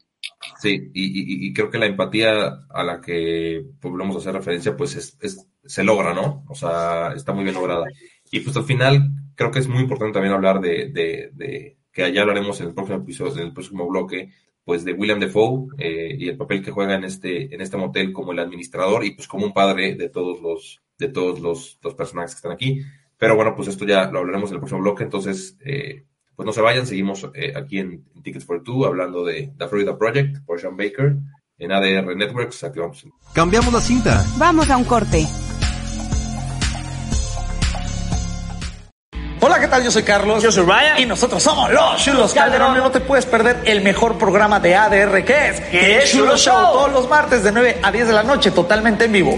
Sí, 0.62 0.92
y, 0.94 1.06
y- 1.46 1.48
y 1.48 1.54
creo 1.54 1.70
que 1.70 1.78
la 1.78 1.86
empatía 1.86 2.60
a 2.70 2.84
la 2.84 3.00
que 3.02 3.64
volvemos 3.82 4.16
a 4.16 4.20
hacer 4.20 4.34
referencia, 4.34 4.76
pues 4.76 4.96
es, 4.96 5.18
es- 5.22 5.48
se 5.66 5.84
logra, 5.84 6.14
¿no? 6.14 6.44
O 6.50 6.56
sea, 6.56 7.14
está 7.16 7.32
muy 7.34 7.44
bien 7.44 7.56
lograda. 7.56 7.86
Y 8.32 8.42
pues 8.42 8.56
al 8.58 8.64
final 8.66 9.10
creo 9.36 9.52
que 9.52 9.60
es 9.60 9.68
muy 9.68 9.82
importante 9.82 10.14
también 10.14 10.34
hablar 10.34 10.60
de, 10.60 10.90
de, 10.92 11.30
de- 11.34 11.78
que 11.92 12.12
ya 12.14 12.22
hablaremos 12.22 12.60
en 12.62 12.68
el 12.68 12.74
próximo 12.74 13.00
episodio, 13.00 13.42
en 13.42 13.48
el 13.48 13.54
próximo 13.54 13.88
bloque, 13.88 14.30
pues 14.70 14.86
de 14.86 14.94
William 14.94 15.20
Defoe 15.20 15.70
eh, 15.80 16.16
y 16.16 16.30
el 16.30 16.38
papel 16.38 16.64
que 16.64 16.70
juega 16.70 16.94
en 16.94 17.04
este, 17.04 17.52
en 17.52 17.60
este 17.60 17.76
motel 17.76 18.14
como 18.14 18.34
el 18.34 18.38
administrador 18.38 19.04
y 19.04 19.16
pues 19.16 19.28
como 19.28 19.48
un 19.48 19.52
padre 19.52 19.96
de 19.96 20.10
todos 20.10 20.40
los, 20.44 20.84
de 21.00 21.08
todos 21.08 21.40
los, 21.40 21.80
los 21.82 21.96
personajes 21.96 22.34
que 22.34 22.38
están 22.38 22.52
aquí. 22.52 22.84
Pero 23.18 23.36
bueno, 23.36 23.56
pues 23.56 23.68
esto 23.68 23.84
ya 23.84 24.12
lo 24.12 24.20
hablaremos 24.20 24.52
en 24.52 24.58
el 24.58 24.60
próximo 24.60 24.82
bloque, 24.82 25.04
entonces 25.04 25.58
eh, 25.66 26.06
pues 26.36 26.46
no 26.46 26.54
se 26.54 26.62
vayan, 26.62 26.86
seguimos 26.86 27.28
eh, 27.34 27.52
aquí 27.56 27.80
en, 27.80 28.06
en 28.14 28.22
Tickets 28.22 28.46
for 28.46 28.62
Two 28.62 28.86
hablando 28.86 29.26
de 29.26 29.52
The 29.58 29.68
Florida 29.68 29.98
Project 29.98 30.46
por 30.46 30.60
Sean 30.60 30.78
Baker 30.78 31.16
en 31.58 31.72
ADR 31.72 32.16
Networks, 32.16 32.64
activamos. 32.64 33.08
Cambiamos 33.34 33.74
la 33.74 33.82
cinta. 33.82 34.24
Vamos 34.38 34.70
a 34.70 34.78
un 34.78 34.84
corte. 34.84 35.26
Tal? 39.70 39.84
Yo 39.84 39.92
soy 39.92 40.04
Carlos. 40.04 40.44
Yo 40.44 40.52
soy 40.52 40.66
Ryan. 40.66 41.00
Y 41.00 41.06
nosotros 41.06 41.42
somos 41.42 41.72
los 41.72 42.04
Chulos 42.04 42.34
Calderón. 42.34 42.78
No 42.78 42.92
te 42.92 43.00
puedes 43.00 43.26
perder 43.26 43.62
el 43.66 43.82
mejor 43.82 44.18
programa 44.18 44.60
de 44.60 44.76
ADR 44.76 45.24
que 45.24 45.50
es 45.50 45.62
es 45.72 46.12
Chulo 46.12 46.38
Show. 46.38 46.54
Todos 46.54 46.92
los 46.92 47.10
martes 47.10 47.44
de 47.44 47.52
9 47.52 47.80
a 47.82 47.92
10 47.92 48.08
de 48.08 48.14
la 48.14 48.24
noche, 48.24 48.52
totalmente 48.52 49.06
en 49.06 49.12
vivo. 49.12 49.38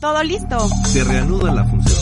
Todo 0.00 0.22
listo. 0.22 0.58
Se 0.86 1.02
reanuda 1.04 1.52
la 1.54 1.64
función. 1.64 1.98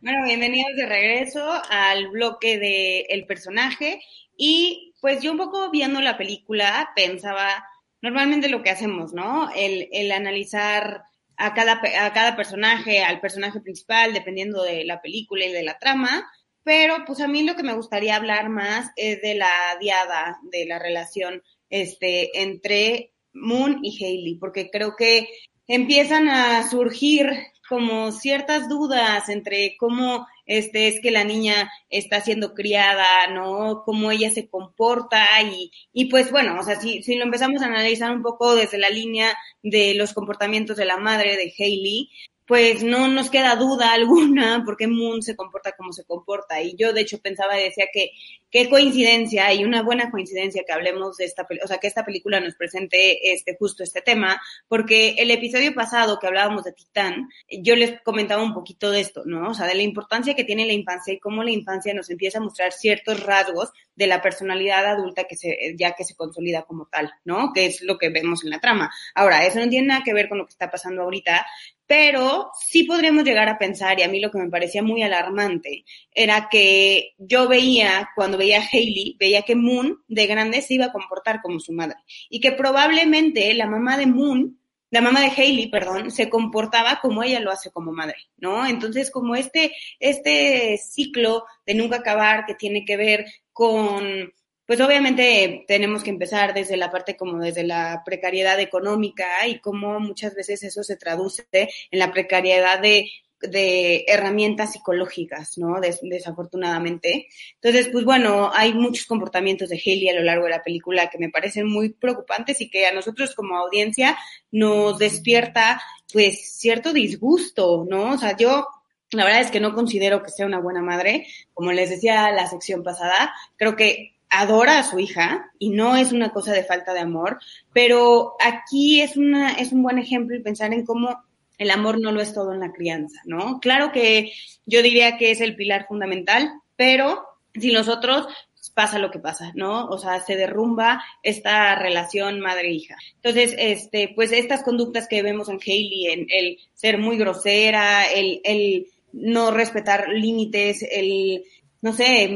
Bueno, 0.00 0.24
bienvenidos 0.24 0.76
de 0.76 0.86
regreso 0.86 1.50
al 1.70 2.08
bloque 2.08 2.58
de 2.58 3.00
el 3.08 3.24
personaje 3.26 4.02
y 4.36 4.94
pues 5.00 5.22
yo 5.22 5.32
un 5.32 5.38
poco 5.38 5.70
viendo 5.70 6.00
la 6.00 6.18
película 6.18 6.90
pensaba 6.94 7.64
normalmente 8.00 8.48
lo 8.48 8.62
que 8.62 8.70
hacemos, 8.70 9.12
¿no? 9.14 9.50
El, 9.54 9.88
el 9.92 10.10
analizar 10.12 11.04
a 11.36 11.54
cada, 11.54 11.80
pe- 11.80 11.96
a 11.96 12.12
cada 12.12 12.36
personaje, 12.36 13.02
al 13.02 13.20
personaje 13.20 13.60
principal, 13.60 14.12
dependiendo 14.12 14.62
de 14.62 14.84
la 14.84 15.00
película 15.00 15.46
y 15.46 15.52
de 15.52 15.62
la 15.62 15.78
trama, 15.78 16.28
pero 16.64 17.04
pues 17.06 17.20
a 17.20 17.28
mí 17.28 17.42
lo 17.44 17.54
que 17.56 17.62
me 17.62 17.72
gustaría 17.74 18.16
hablar 18.16 18.48
más 18.48 18.90
es 18.96 19.22
de 19.22 19.34
la 19.34 19.50
diada, 19.80 20.38
de 20.50 20.66
la 20.66 20.78
relación 20.78 21.42
este, 21.70 22.42
entre 22.42 23.11
Moon 23.32 23.80
y 23.82 24.02
Hailey, 24.04 24.36
porque 24.36 24.70
creo 24.70 24.94
que 24.96 25.28
empiezan 25.66 26.28
a 26.28 26.68
surgir 26.68 27.30
como 27.68 28.12
ciertas 28.12 28.68
dudas 28.68 29.28
entre 29.28 29.76
cómo 29.78 30.26
este 30.44 30.88
es 30.88 31.00
que 31.00 31.10
la 31.10 31.24
niña 31.24 31.70
está 31.88 32.20
siendo 32.20 32.52
criada, 32.52 33.28
¿no? 33.32 33.82
Cómo 33.84 34.10
ella 34.10 34.30
se 34.30 34.48
comporta 34.48 35.24
y, 35.42 35.70
y 35.92 36.06
pues 36.06 36.30
bueno, 36.30 36.58
o 36.60 36.62
sea, 36.64 36.80
si, 36.80 37.02
si 37.02 37.14
lo 37.14 37.24
empezamos 37.24 37.62
a 37.62 37.66
analizar 37.66 38.10
un 38.10 38.22
poco 38.22 38.54
desde 38.56 38.78
la 38.78 38.90
línea 38.90 39.34
de 39.62 39.94
los 39.94 40.12
comportamientos 40.12 40.76
de 40.76 40.84
la 40.84 40.98
madre 40.98 41.36
de 41.36 41.54
Hailey, 41.56 42.10
pues 42.46 42.82
no 42.82 43.08
nos 43.08 43.30
queda 43.30 43.56
duda 43.56 43.92
alguna 43.92 44.62
porque 44.64 44.86
Moon 44.86 45.22
se 45.22 45.36
comporta 45.36 45.72
como 45.72 45.92
se 45.92 46.04
comporta. 46.04 46.62
Y 46.62 46.74
yo 46.76 46.92
de 46.92 47.02
hecho 47.02 47.18
pensaba 47.18 47.58
y 47.58 47.64
decía 47.64 47.86
que 47.92 48.10
qué 48.52 48.68
coincidencia 48.68 49.52
y 49.54 49.64
una 49.64 49.82
buena 49.82 50.10
coincidencia 50.10 50.62
que 50.66 50.72
hablemos 50.72 51.16
de 51.16 51.24
esta, 51.24 51.46
o 51.64 51.66
sea, 51.66 51.78
que 51.78 51.86
esta 51.86 52.04
película 52.04 52.38
nos 52.38 52.54
presente 52.54 53.32
este 53.32 53.56
justo 53.58 53.82
este 53.82 54.02
tema, 54.02 54.40
porque 54.68 55.14
el 55.18 55.30
episodio 55.30 55.74
pasado 55.74 56.18
que 56.18 56.26
hablábamos 56.26 56.64
de 56.64 56.72
Titán, 56.72 57.30
yo 57.50 57.74
les 57.74 58.00
comentaba 58.02 58.42
un 58.42 58.52
poquito 58.52 58.90
de 58.90 59.00
esto, 59.00 59.22
¿no? 59.24 59.50
O 59.50 59.54
sea, 59.54 59.66
de 59.66 59.74
la 59.74 59.82
importancia 59.82 60.34
que 60.34 60.44
tiene 60.44 60.66
la 60.66 60.74
infancia 60.74 61.14
y 61.14 61.18
cómo 61.18 61.42
la 61.42 61.50
infancia 61.50 61.94
nos 61.94 62.10
empieza 62.10 62.38
a 62.38 62.42
mostrar 62.42 62.72
ciertos 62.72 63.22
rasgos 63.22 63.72
de 63.96 64.06
la 64.06 64.20
personalidad 64.20 64.84
adulta 64.86 65.24
que 65.24 65.36
se 65.36 65.74
ya 65.76 65.92
que 65.92 66.04
se 66.04 66.14
consolida 66.14 66.62
como 66.62 66.86
tal, 66.86 67.10
¿no? 67.24 67.52
Que 67.54 67.66
es 67.66 67.80
lo 67.82 67.96
que 67.98 68.10
vemos 68.10 68.44
en 68.44 68.50
la 68.50 68.60
trama. 68.60 68.90
Ahora, 69.14 69.46
eso 69.46 69.60
no 69.60 69.68
tiene 69.68 69.88
nada 69.88 70.02
que 70.04 70.12
ver 70.12 70.28
con 70.28 70.38
lo 70.38 70.44
que 70.44 70.52
está 70.52 70.70
pasando 70.70 71.02
ahorita, 71.02 71.46
pero 71.86 72.50
sí 72.58 72.84
podríamos 72.84 73.24
llegar 73.24 73.48
a 73.48 73.58
pensar, 73.58 73.98
y 73.98 74.02
a 74.02 74.08
mí 74.08 74.20
lo 74.20 74.30
que 74.30 74.38
me 74.38 74.48
parecía 74.48 74.82
muy 74.82 75.02
alarmante, 75.02 75.84
era 76.14 76.48
que 76.50 77.14
yo 77.18 77.48
veía, 77.48 78.10
cuando 78.14 78.38
veía 78.38 78.60
a 78.60 78.68
Hailey, 78.72 79.16
veía 79.18 79.42
que 79.42 79.56
Moon 79.56 80.02
de 80.08 80.26
grande 80.26 80.62
se 80.62 80.74
iba 80.74 80.86
a 80.86 80.92
comportar 80.92 81.40
como 81.42 81.60
su 81.60 81.72
madre. 81.72 81.96
Y 82.30 82.40
que 82.40 82.52
probablemente 82.52 83.52
la 83.54 83.66
mamá 83.66 83.96
de 83.96 84.06
Moon, 84.06 84.58
la 84.90 85.00
mamá 85.00 85.20
de 85.20 85.32
Hailey, 85.36 85.68
perdón, 85.68 86.10
se 86.10 86.28
comportaba 86.28 87.00
como 87.00 87.22
ella 87.22 87.40
lo 87.40 87.50
hace 87.50 87.70
como 87.70 87.92
madre, 87.92 88.16
¿no? 88.36 88.66
Entonces, 88.66 89.10
como 89.10 89.34
este, 89.34 89.72
este 89.98 90.78
ciclo 90.78 91.44
de 91.66 91.74
nunca 91.74 91.96
acabar 91.96 92.44
que 92.46 92.54
tiene 92.54 92.84
que 92.84 92.96
ver 92.96 93.26
con 93.52 94.32
pues 94.72 94.80
obviamente 94.80 95.66
tenemos 95.68 96.02
que 96.02 96.08
empezar 96.08 96.54
desde 96.54 96.78
la 96.78 96.90
parte 96.90 97.14
como 97.14 97.38
desde 97.38 97.62
la 97.62 98.00
precariedad 98.06 98.58
económica 98.58 99.46
y 99.46 99.58
cómo 99.58 100.00
muchas 100.00 100.34
veces 100.34 100.62
eso 100.62 100.82
se 100.82 100.96
traduce 100.96 101.44
en 101.52 101.98
la 101.98 102.10
precariedad 102.10 102.80
de, 102.80 103.10
de 103.42 104.06
herramientas 104.08 104.72
psicológicas, 104.72 105.58
¿no? 105.58 105.78
Des, 105.78 105.98
desafortunadamente. 106.00 107.28
Entonces, 107.56 107.90
pues 107.92 108.06
bueno, 108.06 108.50
hay 108.50 108.72
muchos 108.72 109.04
comportamientos 109.04 109.68
de 109.68 109.76
Haley 109.76 110.08
a 110.08 110.14
lo 110.14 110.22
largo 110.22 110.44
de 110.44 110.52
la 110.52 110.62
película 110.62 111.10
que 111.10 111.18
me 111.18 111.28
parecen 111.28 111.68
muy 111.68 111.90
preocupantes 111.90 112.62
y 112.62 112.70
que 112.70 112.86
a 112.86 112.94
nosotros 112.94 113.34
como 113.34 113.58
audiencia 113.58 114.16
nos 114.52 114.98
despierta 114.98 115.82
pues 116.10 116.56
cierto 116.56 116.94
disgusto, 116.94 117.84
¿no? 117.86 118.12
O 118.12 118.16
sea, 118.16 118.38
yo 118.38 118.66
la 119.10 119.24
verdad 119.24 119.42
es 119.42 119.50
que 119.50 119.60
no 119.60 119.74
considero 119.74 120.22
que 120.22 120.30
sea 120.30 120.46
una 120.46 120.60
buena 120.60 120.80
madre, 120.80 121.26
como 121.52 121.72
les 121.72 121.90
decía 121.90 122.30
la 122.30 122.46
sección 122.46 122.82
pasada, 122.82 123.34
creo 123.56 123.76
que 123.76 124.14
adora 124.32 124.78
a 124.78 124.84
su 124.84 124.98
hija 124.98 125.52
y 125.58 125.70
no 125.70 125.96
es 125.96 126.10
una 126.10 126.32
cosa 126.32 126.52
de 126.52 126.64
falta 126.64 126.94
de 126.94 127.00
amor, 127.00 127.38
pero 127.72 128.34
aquí 128.44 129.02
es 129.02 129.16
una 129.16 129.52
es 129.52 129.72
un 129.72 129.82
buen 129.82 129.98
ejemplo 129.98 130.34
el 130.34 130.42
pensar 130.42 130.72
en 130.72 130.86
cómo 130.86 131.22
el 131.58 131.70
amor 131.70 132.00
no 132.00 132.10
lo 132.12 132.20
es 132.20 132.32
todo 132.32 132.52
en 132.52 132.60
la 132.60 132.72
crianza, 132.72 133.20
¿no? 133.26 133.60
Claro 133.60 133.92
que 133.92 134.32
yo 134.64 134.82
diría 134.82 135.18
que 135.18 135.30
es 135.30 135.40
el 135.40 135.54
pilar 135.54 135.86
fundamental, 135.86 136.50
pero 136.76 137.24
sin 137.54 137.74
nosotros 137.74 138.26
pasa 138.74 138.98
lo 138.98 139.10
que 139.10 139.18
pasa, 139.18 139.52
¿no? 139.54 139.86
O 139.86 139.98
sea, 139.98 140.20
se 140.20 140.34
derrumba 140.34 141.04
esta 141.22 141.74
relación 141.74 142.40
madre-hija. 142.40 142.96
Entonces, 143.16 143.54
este, 143.58 144.12
pues 144.14 144.32
estas 144.32 144.62
conductas 144.62 145.08
que 145.08 145.22
vemos 145.22 145.50
en 145.50 145.60
Hailey, 145.64 146.06
en 146.06 146.26
el 146.30 146.58
ser 146.72 146.96
muy 146.96 147.18
grosera, 147.18 148.04
el, 148.04 148.40
el 148.44 148.86
no 149.12 149.50
respetar 149.50 150.08
límites, 150.08 150.82
el 150.90 151.44
no 151.82 151.92
sé, 151.92 152.30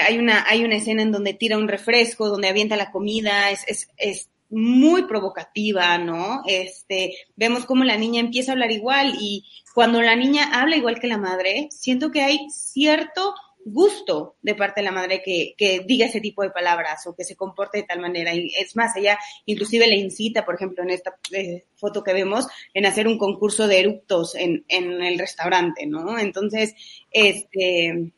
hay 0.00 0.18
una, 0.18 0.44
hay 0.48 0.64
una 0.64 0.76
escena 0.76 1.02
en 1.02 1.12
donde 1.12 1.34
tira 1.34 1.58
un 1.58 1.68
refresco, 1.68 2.28
donde 2.28 2.48
avienta 2.48 2.76
la 2.76 2.90
comida, 2.90 3.50
es, 3.50 3.64
es, 3.68 3.88
es 3.98 4.30
muy 4.48 5.04
provocativa, 5.04 5.98
¿no? 5.98 6.42
Este, 6.46 7.14
vemos 7.36 7.66
cómo 7.66 7.84
la 7.84 7.98
niña 7.98 8.20
empieza 8.20 8.50
a 8.50 8.54
hablar 8.54 8.72
igual 8.72 9.14
y 9.20 9.46
cuando 9.74 10.00
la 10.00 10.16
niña 10.16 10.50
habla 10.60 10.76
igual 10.76 10.98
que 10.98 11.06
la 11.06 11.18
madre, 11.18 11.68
siento 11.70 12.10
que 12.10 12.22
hay 12.22 12.38
cierto 12.50 13.34
gusto 13.64 14.36
de 14.40 14.54
parte 14.54 14.80
de 14.80 14.86
la 14.86 14.92
madre 14.92 15.20
que, 15.22 15.54
que 15.56 15.80
diga 15.86 16.06
ese 16.06 16.22
tipo 16.22 16.42
de 16.42 16.50
palabras 16.50 17.06
o 17.06 17.14
que 17.14 17.24
se 17.24 17.36
comporte 17.36 17.78
de 17.78 17.84
tal 17.84 18.00
manera. 18.00 18.34
Y 18.34 18.50
es 18.58 18.74
más, 18.76 18.96
ella 18.96 19.18
inclusive 19.44 19.86
le 19.86 19.96
incita, 19.96 20.44
por 20.44 20.54
ejemplo, 20.54 20.82
en 20.82 20.90
esta 20.90 21.16
eh, 21.32 21.66
foto 21.76 22.02
que 22.02 22.14
vemos, 22.14 22.46
en 22.72 22.86
hacer 22.86 23.06
un 23.06 23.18
concurso 23.18 23.68
de 23.68 23.80
eructos 23.80 24.34
en, 24.34 24.64
en 24.68 25.02
el 25.02 25.18
restaurante, 25.18 25.86
¿no? 25.86 26.18
Entonces, 26.18 26.74
este, 27.10 28.12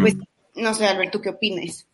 pues, 0.00 0.16
no 0.56 0.74
sé, 0.74 0.86
Alberto, 0.86 1.20
¿qué 1.20 1.30
opinas? 1.30 1.86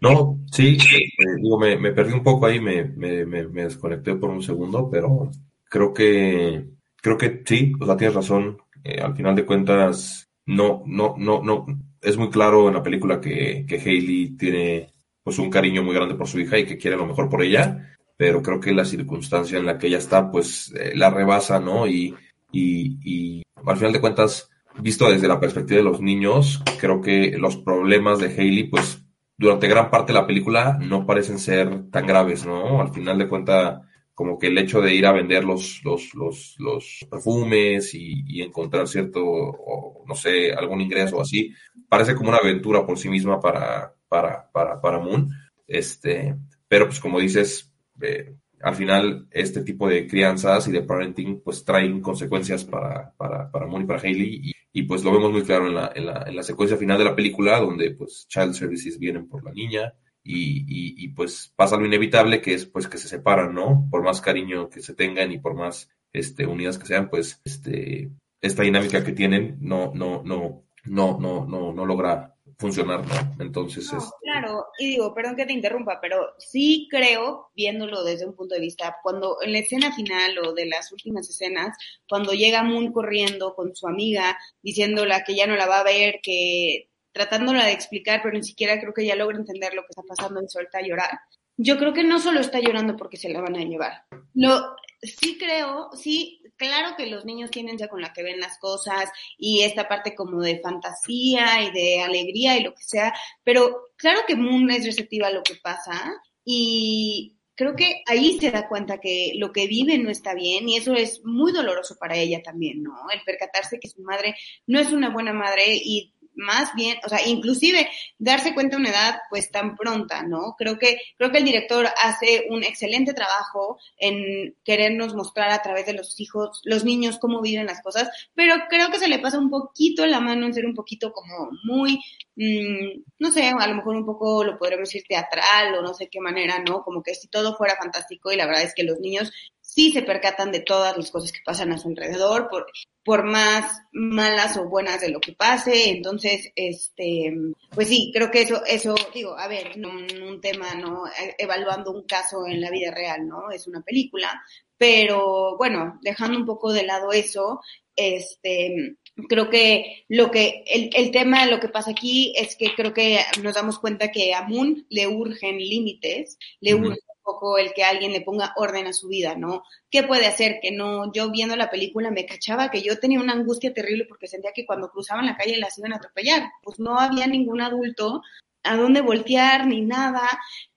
No, 0.00 0.38
sí, 0.50 0.76
eh, 0.76 1.36
digo, 1.40 1.58
me, 1.58 1.76
me, 1.76 1.92
perdí 1.92 2.12
un 2.12 2.22
poco 2.22 2.46
ahí, 2.46 2.60
me, 2.60 2.84
me, 2.84 3.24
me, 3.24 3.64
desconecté 3.64 4.14
por 4.16 4.30
un 4.30 4.42
segundo, 4.42 4.88
pero 4.90 5.30
creo 5.64 5.94
que, 5.94 6.66
creo 6.96 7.16
que 7.16 7.42
sí, 7.44 7.72
o 7.80 7.86
sea, 7.86 7.96
tienes 7.96 8.16
razón. 8.16 8.58
Eh, 8.82 9.00
al 9.00 9.14
final 9.14 9.34
de 9.36 9.46
cuentas, 9.46 10.28
no, 10.46 10.82
no, 10.86 11.14
no, 11.16 11.42
no, 11.42 11.66
es 12.00 12.16
muy 12.16 12.30
claro 12.30 12.68
en 12.68 12.74
la 12.74 12.82
película 12.82 13.20
que, 13.20 13.64
que 13.68 13.76
Hailey 13.76 14.36
tiene 14.36 14.92
pues 15.22 15.38
un 15.38 15.50
cariño 15.50 15.82
muy 15.82 15.94
grande 15.94 16.14
por 16.14 16.26
su 16.26 16.40
hija 16.40 16.58
y 16.58 16.66
que 16.66 16.78
quiere 16.78 16.96
lo 16.96 17.06
mejor 17.06 17.28
por 17.28 17.42
ella, 17.42 17.96
pero 18.16 18.42
creo 18.42 18.58
que 18.58 18.72
la 18.72 18.84
circunstancia 18.84 19.58
en 19.58 19.66
la 19.66 19.78
que 19.78 19.86
ella 19.86 19.98
está, 19.98 20.30
pues 20.30 20.74
eh, 20.76 20.92
la 20.96 21.10
rebasa, 21.10 21.60
¿no? 21.60 21.86
Y, 21.86 22.14
y, 22.50 22.98
y 23.04 23.42
al 23.64 23.76
final 23.76 23.92
de 23.92 24.00
cuentas, 24.00 24.49
visto 24.78 25.10
desde 25.10 25.28
la 25.28 25.40
perspectiva 25.40 25.78
de 25.78 25.84
los 25.84 26.00
niños, 26.00 26.62
creo 26.78 27.00
que 27.00 27.36
los 27.38 27.56
problemas 27.56 28.18
de 28.18 28.28
Hailey, 28.28 28.64
pues 28.64 29.04
durante 29.36 29.68
gran 29.68 29.90
parte 29.90 30.12
de 30.12 30.18
la 30.18 30.26
película 30.26 30.78
no 30.80 31.06
parecen 31.06 31.38
ser 31.38 31.90
tan 31.90 32.06
graves, 32.06 32.44
¿no? 32.44 32.80
Al 32.80 32.92
final 32.92 33.18
de 33.18 33.28
cuentas, 33.28 33.80
como 34.14 34.38
que 34.38 34.48
el 34.48 34.58
hecho 34.58 34.82
de 34.82 34.94
ir 34.94 35.06
a 35.06 35.12
vender 35.12 35.44
los, 35.44 35.80
los, 35.82 36.14
los, 36.14 36.56
los 36.58 37.06
perfumes 37.10 37.94
y, 37.94 38.42
encontrar 38.42 38.86
cierto, 38.86 39.24
o, 39.24 40.04
no 40.06 40.14
sé, 40.14 40.52
algún 40.52 40.82
ingreso 40.82 41.20
así, 41.20 41.54
parece 41.88 42.14
como 42.14 42.28
una 42.28 42.38
aventura 42.38 42.84
por 42.84 42.98
sí 42.98 43.08
misma 43.08 43.40
para, 43.40 43.94
para, 44.08 44.50
para, 44.52 44.80
para 44.80 44.98
Moon. 44.98 45.30
Este, 45.66 46.36
pero 46.68 46.86
pues 46.86 47.00
como 47.00 47.18
dices, 47.18 47.72
eh, 48.02 48.34
al 48.62 48.74
final 48.74 49.26
este 49.30 49.62
tipo 49.62 49.88
de 49.88 50.06
crianzas 50.06 50.68
y 50.68 50.72
de 50.72 50.82
parenting 50.82 51.40
pues 51.42 51.64
traen 51.64 52.00
consecuencias 52.02 52.64
para, 52.64 53.12
para, 53.16 53.50
para 53.50 53.66
Moon 53.66 53.82
y 53.82 53.86
para 53.86 54.00
Hailey 54.00 54.52
y, 54.72 54.82
pues 54.84 55.02
lo 55.04 55.12
vemos 55.12 55.32
muy 55.32 55.42
claro 55.42 55.66
en 55.66 55.74
la, 55.74 55.92
en, 55.94 56.06
la, 56.06 56.24
en 56.26 56.36
la 56.36 56.42
secuencia 56.42 56.76
final 56.76 56.98
de 56.98 57.04
la 57.04 57.16
película 57.16 57.58
donde 57.58 57.90
pues 57.92 58.26
Child 58.28 58.54
Services 58.54 58.98
vienen 58.98 59.28
por 59.28 59.44
la 59.44 59.52
niña 59.52 59.94
y, 60.22 60.60
y, 60.60 61.04
y, 61.04 61.08
pues 61.08 61.52
pasa 61.56 61.76
lo 61.76 61.86
inevitable 61.86 62.40
que 62.40 62.54
es 62.54 62.66
pues 62.66 62.86
que 62.86 62.98
se 62.98 63.08
separan, 63.08 63.54
¿no? 63.54 63.88
Por 63.90 64.02
más 64.02 64.20
cariño 64.20 64.68
que 64.68 64.80
se 64.80 64.94
tengan 64.94 65.32
y 65.32 65.38
por 65.38 65.54
más 65.54 65.90
este, 66.12 66.46
unidas 66.46 66.78
que 66.78 66.86
sean, 66.86 67.08
pues 67.08 67.40
este, 67.44 68.10
esta 68.40 68.62
dinámica 68.62 69.04
que 69.04 69.12
tienen 69.12 69.56
no, 69.60 69.92
no, 69.94 70.22
no, 70.24 70.64
no, 70.84 71.18
no, 71.18 71.46
no, 71.46 71.72
no 71.72 71.86
logra 71.86 72.29
funcionar, 72.60 73.04
¿no? 73.06 73.42
Entonces 73.42 73.90
no, 73.92 73.98
es... 73.98 74.12
Claro, 74.20 74.66
y 74.78 74.86
digo, 74.86 75.14
perdón 75.14 75.34
que 75.34 75.46
te 75.46 75.52
interrumpa, 75.52 75.98
pero 76.00 76.34
sí 76.38 76.86
creo, 76.90 77.50
viéndolo 77.56 78.04
desde 78.04 78.26
un 78.26 78.34
punto 78.34 78.54
de 78.54 78.60
vista, 78.60 78.98
cuando 79.02 79.38
en 79.42 79.52
la 79.52 79.60
escena 79.60 79.94
final 79.94 80.38
o 80.38 80.52
de 80.52 80.66
las 80.66 80.92
últimas 80.92 81.28
escenas, 81.28 81.76
cuando 82.08 82.32
llega 82.32 82.62
Moon 82.62 82.92
corriendo 82.92 83.54
con 83.54 83.74
su 83.74 83.88
amiga, 83.88 84.38
diciéndola 84.62 85.24
que 85.24 85.34
ya 85.34 85.46
no 85.46 85.56
la 85.56 85.66
va 85.66 85.80
a 85.80 85.84
ver, 85.84 86.20
que 86.22 86.90
tratándola 87.12 87.64
de 87.64 87.72
explicar, 87.72 88.20
pero 88.22 88.36
ni 88.36 88.44
siquiera 88.44 88.78
creo 88.78 88.92
que 88.92 89.02
ella 89.02 89.16
logra 89.16 89.38
entender 89.38 89.74
lo 89.74 89.82
que 89.82 89.88
está 89.90 90.02
pasando 90.02 90.42
y 90.42 90.48
suelta 90.48 90.78
a 90.78 90.82
llorar. 90.82 91.18
Yo 91.56 91.78
creo 91.78 91.92
que 91.92 92.04
no 92.04 92.20
solo 92.20 92.40
está 92.40 92.60
llorando 92.60 92.96
porque 92.96 93.16
se 93.16 93.30
la 93.30 93.40
van 93.40 93.56
a 93.56 93.64
llevar. 93.64 94.04
Lo, 94.34 94.76
sí 95.02 95.38
creo, 95.38 95.90
sí, 95.94 96.39
claro 96.60 96.94
que 96.94 97.06
los 97.06 97.24
niños 97.24 97.50
tienen 97.50 97.78
ya 97.78 97.88
con 97.88 98.02
la 98.02 98.12
que 98.12 98.22
ven 98.22 98.38
las 98.38 98.58
cosas 98.58 99.10
y 99.38 99.62
esta 99.62 99.88
parte 99.88 100.14
como 100.14 100.42
de 100.42 100.60
fantasía 100.60 101.62
y 101.62 101.72
de 101.72 102.02
alegría 102.02 102.58
y 102.58 102.62
lo 102.62 102.74
que 102.74 102.82
sea, 102.82 103.14
pero 103.42 103.88
claro 103.96 104.20
que 104.26 104.36
Moon 104.36 104.70
es 104.70 104.84
receptiva 104.84 105.28
a 105.28 105.32
lo 105.32 105.42
que 105.42 105.54
pasa 105.54 106.12
y 106.44 107.38
creo 107.54 107.74
que 107.74 108.02
ahí 108.06 108.38
se 108.38 108.50
da 108.50 108.68
cuenta 108.68 109.00
que 109.00 109.32
lo 109.36 109.52
que 109.52 109.66
vive 109.66 109.96
no 109.96 110.10
está 110.10 110.34
bien 110.34 110.68
y 110.68 110.76
eso 110.76 110.92
es 110.92 111.24
muy 111.24 111.50
doloroso 111.50 111.96
para 111.98 112.16
ella 112.16 112.42
también, 112.42 112.82
¿no? 112.82 112.94
El 113.10 113.22
percatarse 113.24 113.80
que 113.80 113.88
su 113.88 114.02
madre 114.02 114.36
no 114.66 114.78
es 114.78 114.92
una 114.92 115.08
buena 115.08 115.32
madre 115.32 115.64
y 115.68 116.12
más 116.40 116.74
bien, 116.74 116.96
o 117.04 117.08
sea, 117.08 117.26
inclusive 117.26 117.88
darse 118.18 118.54
cuenta 118.54 118.76
a 118.76 118.80
una 118.80 118.88
edad 118.88 119.18
pues 119.28 119.50
tan 119.50 119.76
pronta, 119.76 120.22
¿no? 120.22 120.54
Creo 120.56 120.78
que, 120.78 120.98
creo 121.16 121.30
que 121.30 121.38
el 121.38 121.44
director 121.44 121.86
hace 122.02 122.46
un 122.48 122.64
excelente 122.64 123.12
trabajo 123.12 123.78
en 123.98 124.56
querernos 124.64 125.14
mostrar 125.14 125.50
a 125.50 125.62
través 125.62 125.86
de 125.86 125.92
los 125.92 126.18
hijos, 126.18 126.62
los 126.64 126.84
niños 126.84 127.18
cómo 127.18 127.42
viven 127.42 127.66
las 127.66 127.82
cosas, 127.82 128.08
pero 128.34 128.54
creo 128.70 128.90
que 128.90 128.98
se 128.98 129.08
le 129.08 129.18
pasa 129.18 129.38
un 129.38 129.50
poquito 129.50 130.06
la 130.06 130.20
mano 130.20 130.46
en 130.46 130.54
ser 130.54 130.66
un 130.66 130.74
poquito 130.74 131.12
como 131.12 131.50
muy, 131.64 132.00
mmm, 132.36 133.02
no 133.18 133.30
sé, 133.30 133.48
a 133.48 133.66
lo 133.66 133.74
mejor 133.74 133.96
un 133.96 134.06
poco 134.06 134.42
lo 134.42 134.58
podríamos 134.58 134.88
decir 134.88 135.04
teatral 135.06 135.74
o 135.74 135.82
no 135.82 135.92
sé 135.92 136.08
qué 136.10 136.20
manera, 136.20 136.58
¿no? 136.66 136.82
Como 136.82 137.02
que 137.02 137.14
si 137.14 137.28
todo 137.28 137.54
fuera 137.56 137.76
fantástico 137.76 138.32
y 138.32 138.36
la 138.36 138.46
verdad 138.46 138.62
es 138.62 138.74
que 138.74 138.84
los 138.84 138.98
niños 138.98 139.30
sí 139.70 139.92
se 139.92 140.02
percatan 140.02 140.50
de 140.50 140.60
todas 140.60 140.96
las 140.96 141.12
cosas 141.12 141.30
que 141.30 141.38
pasan 141.44 141.72
a 141.72 141.78
su 141.78 141.88
alrededor, 141.88 142.48
por, 142.50 142.66
por 143.04 143.22
más 143.24 143.82
malas 143.92 144.56
o 144.56 144.68
buenas 144.68 145.00
de 145.00 145.10
lo 145.10 145.20
que 145.20 145.32
pase. 145.32 145.90
Entonces, 145.90 146.50
este, 146.56 147.32
pues 147.72 147.86
sí, 147.86 148.10
creo 148.12 148.32
que 148.32 148.42
eso, 148.42 148.64
eso, 148.66 148.96
digo, 149.14 149.38
a 149.38 149.46
ver, 149.46 149.78
no, 149.78 149.90
un 149.90 150.40
tema, 150.40 150.74
¿no? 150.74 151.04
Evaluando 151.38 151.92
un 151.92 152.04
caso 152.04 152.46
en 152.48 152.60
la 152.60 152.70
vida 152.70 152.90
real, 152.90 153.28
¿no? 153.28 153.52
Es 153.52 153.68
una 153.68 153.80
película. 153.82 154.42
Pero 154.76 155.56
bueno, 155.56 156.00
dejando 156.02 156.36
un 156.36 156.46
poco 156.46 156.72
de 156.72 156.82
lado 156.82 157.12
eso, 157.12 157.60
este, 157.94 158.96
creo 159.28 159.50
que 159.50 160.04
lo 160.08 160.32
que, 160.32 160.64
el, 160.66 160.90
el 160.94 161.12
tema 161.12 161.44
de 161.44 161.50
lo 161.52 161.60
que 161.60 161.68
pasa 161.68 161.92
aquí 161.92 162.32
es 162.36 162.56
que 162.56 162.74
creo 162.74 162.92
que 162.92 163.20
nos 163.40 163.54
damos 163.54 163.78
cuenta 163.78 164.10
que 164.10 164.34
a 164.34 164.42
Moon 164.42 164.84
le 164.88 165.06
urgen 165.06 165.58
límites, 165.58 166.38
le 166.60 166.74
urgen 166.74 166.98
poco 167.32 167.58
el 167.58 167.72
que 167.72 167.84
alguien 167.84 168.12
le 168.12 168.20
ponga 168.20 168.52
orden 168.56 168.86
a 168.86 168.92
su 168.92 169.08
vida, 169.08 169.34
¿no? 169.34 169.62
¿Qué 169.90 170.02
puede 170.02 170.26
hacer? 170.26 170.58
Que 170.60 170.70
no, 170.70 171.12
yo 171.12 171.30
viendo 171.30 171.56
la 171.56 171.70
película 171.70 172.10
me 172.10 172.26
cachaba 172.26 172.70
que 172.70 172.82
yo 172.82 172.98
tenía 172.98 173.20
una 173.20 173.32
angustia 173.32 173.72
terrible 173.72 174.06
porque 174.06 174.26
sentía 174.26 174.52
que 174.52 174.66
cuando 174.66 174.90
cruzaban 174.90 175.26
la 175.26 175.36
calle 175.36 175.58
las 175.58 175.78
iban 175.78 175.92
a 175.92 175.96
atropellar. 175.96 176.50
Pues 176.62 176.78
no 176.78 176.98
había 176.98 177.26
ningún 177.26 177.60
adulto 177.60 178.22
a 178.62 178.76
dónde 178.76 179.00
voltear 179.00 179.66
ni 179.66 179.80
nada, 179.80 180.28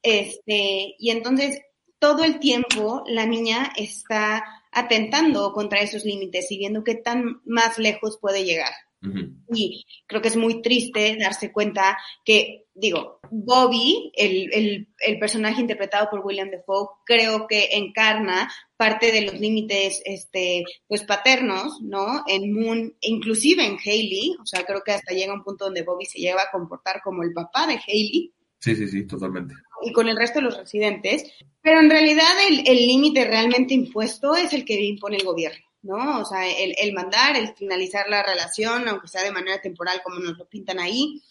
este, 0.02 0.96
y 0.98 1.10
entonces 1.10 1.62
todo 2.00 2.24
el 2.24 2.40
tiempo 2.40 3.04
la 3.08 3.26
niña 3.26 3.74
está 3.76 4.44
atentando 4.72 5.54
contra 5.54 5.82
esos 5.82 6.06
límites 6.06 6.52
y 6.52 6.58
viendo 6.58 6.84
qué 6.84 6.96
tan 6.96 7.42
más 7.46 7.78
lejos 7.78 8.18
puede 8.20 8.44
llegar. 8.44 8.74
Uh 9.04 9.08
-huh. 9.08 9.36
Y 9.54 9.86
creo 10.08 10.22
que 10.22 10.30
es 10.30 10.38
muy 10.38 10.62
triste 10.62 11.18
darse 11.20 11.52
cuenta 11.52 11.98
que, 12.24 12.68
digo, 12.74 13.20
Bobby, 13.30 14.12
el, 14.16 14.50
el, 14.54 14.88
el, 15.00 15.20
personaje 15.20 15.60
interpretado 15.60 16.10
por 16.10 16.26
William 16.26 16.50
Defoe, 16.50 16.88
creo 17.06 17.46
que 17.48 17.70
encarna 17.74 18.50
parte 18.78 19.12
de 19.12 19.24
los 19.24 19.40
límites, 19.40 20.02
este, 20.06 20.64
pues 20.88 21.04
paternos, 21.04 21.82
¿no? 21.82 22.24
En 22.28 22.54
Moon, 22.54 22.96
inclusive 23.02 23.66
en 23.66 23.78
Haley, 23.78 24.38
o 24.42 24.46
sea, 24.46 24.64
creo 24.66 24.82
que 24.86 24.94
hasta 24.94 25.14
llega 25.14 25.34
un 25.34 25.44
punto 25.44 25.66
donde 25.66 25.84
Bobby 25.84 26.06
se 26.06 26.20
lleva 26.20 26.44
a 26.44 26.52
comportar 26.52 27.02
como 27.04 27.24
el 27.24 27.34
papá 27.34 27.68
de 27.68 27.74
Haley. 27.74 28.32
Sí, 28.60 28.76
sí, 28.76 28.88
sí, 28.88 29.06
totalmente. 29.06 29.54
Y 29.82 29.92
con 29.92 30.08
el 30.08 30.16
resto 30.16 30.40
de 30.40 30.46
los 30.46 30.58
residentes, 30.58 31.30
pero 31.62 31.82
en 31.82 31.90
realidad 31.90 32.32
el 32.66 32.78
límite 32.78 33.26
realmente 33.26 33.74
impuesto 33.74 34.34
es 34.36 34.54
el 34.54 34.64
que 34.64 34.82
impone 34.82 35.18
el 35.18 35.26
gobierno. 35.26 35.73
¿No? 35.84 36.22
O 36.22 36.26
sea, 36.26 36.50
el, 36.50 36.74
el, 36.78 36.94
mandar, 36.94 37.36
el 37.36 37.54
finalizar 37.54 38.10
la 38.10 38.24
relación, 38.24 38.88
aunque 38.88 39.08
sea 39.08 39.24
de 39.24 39.32
manera 39.32 39.62
temporal 39.62 40.02
como 40.04 40.20
nos 40.20 40.38
lo 40.38 40.48
pintan 40.48 40.80
ahí. 40.80 41.22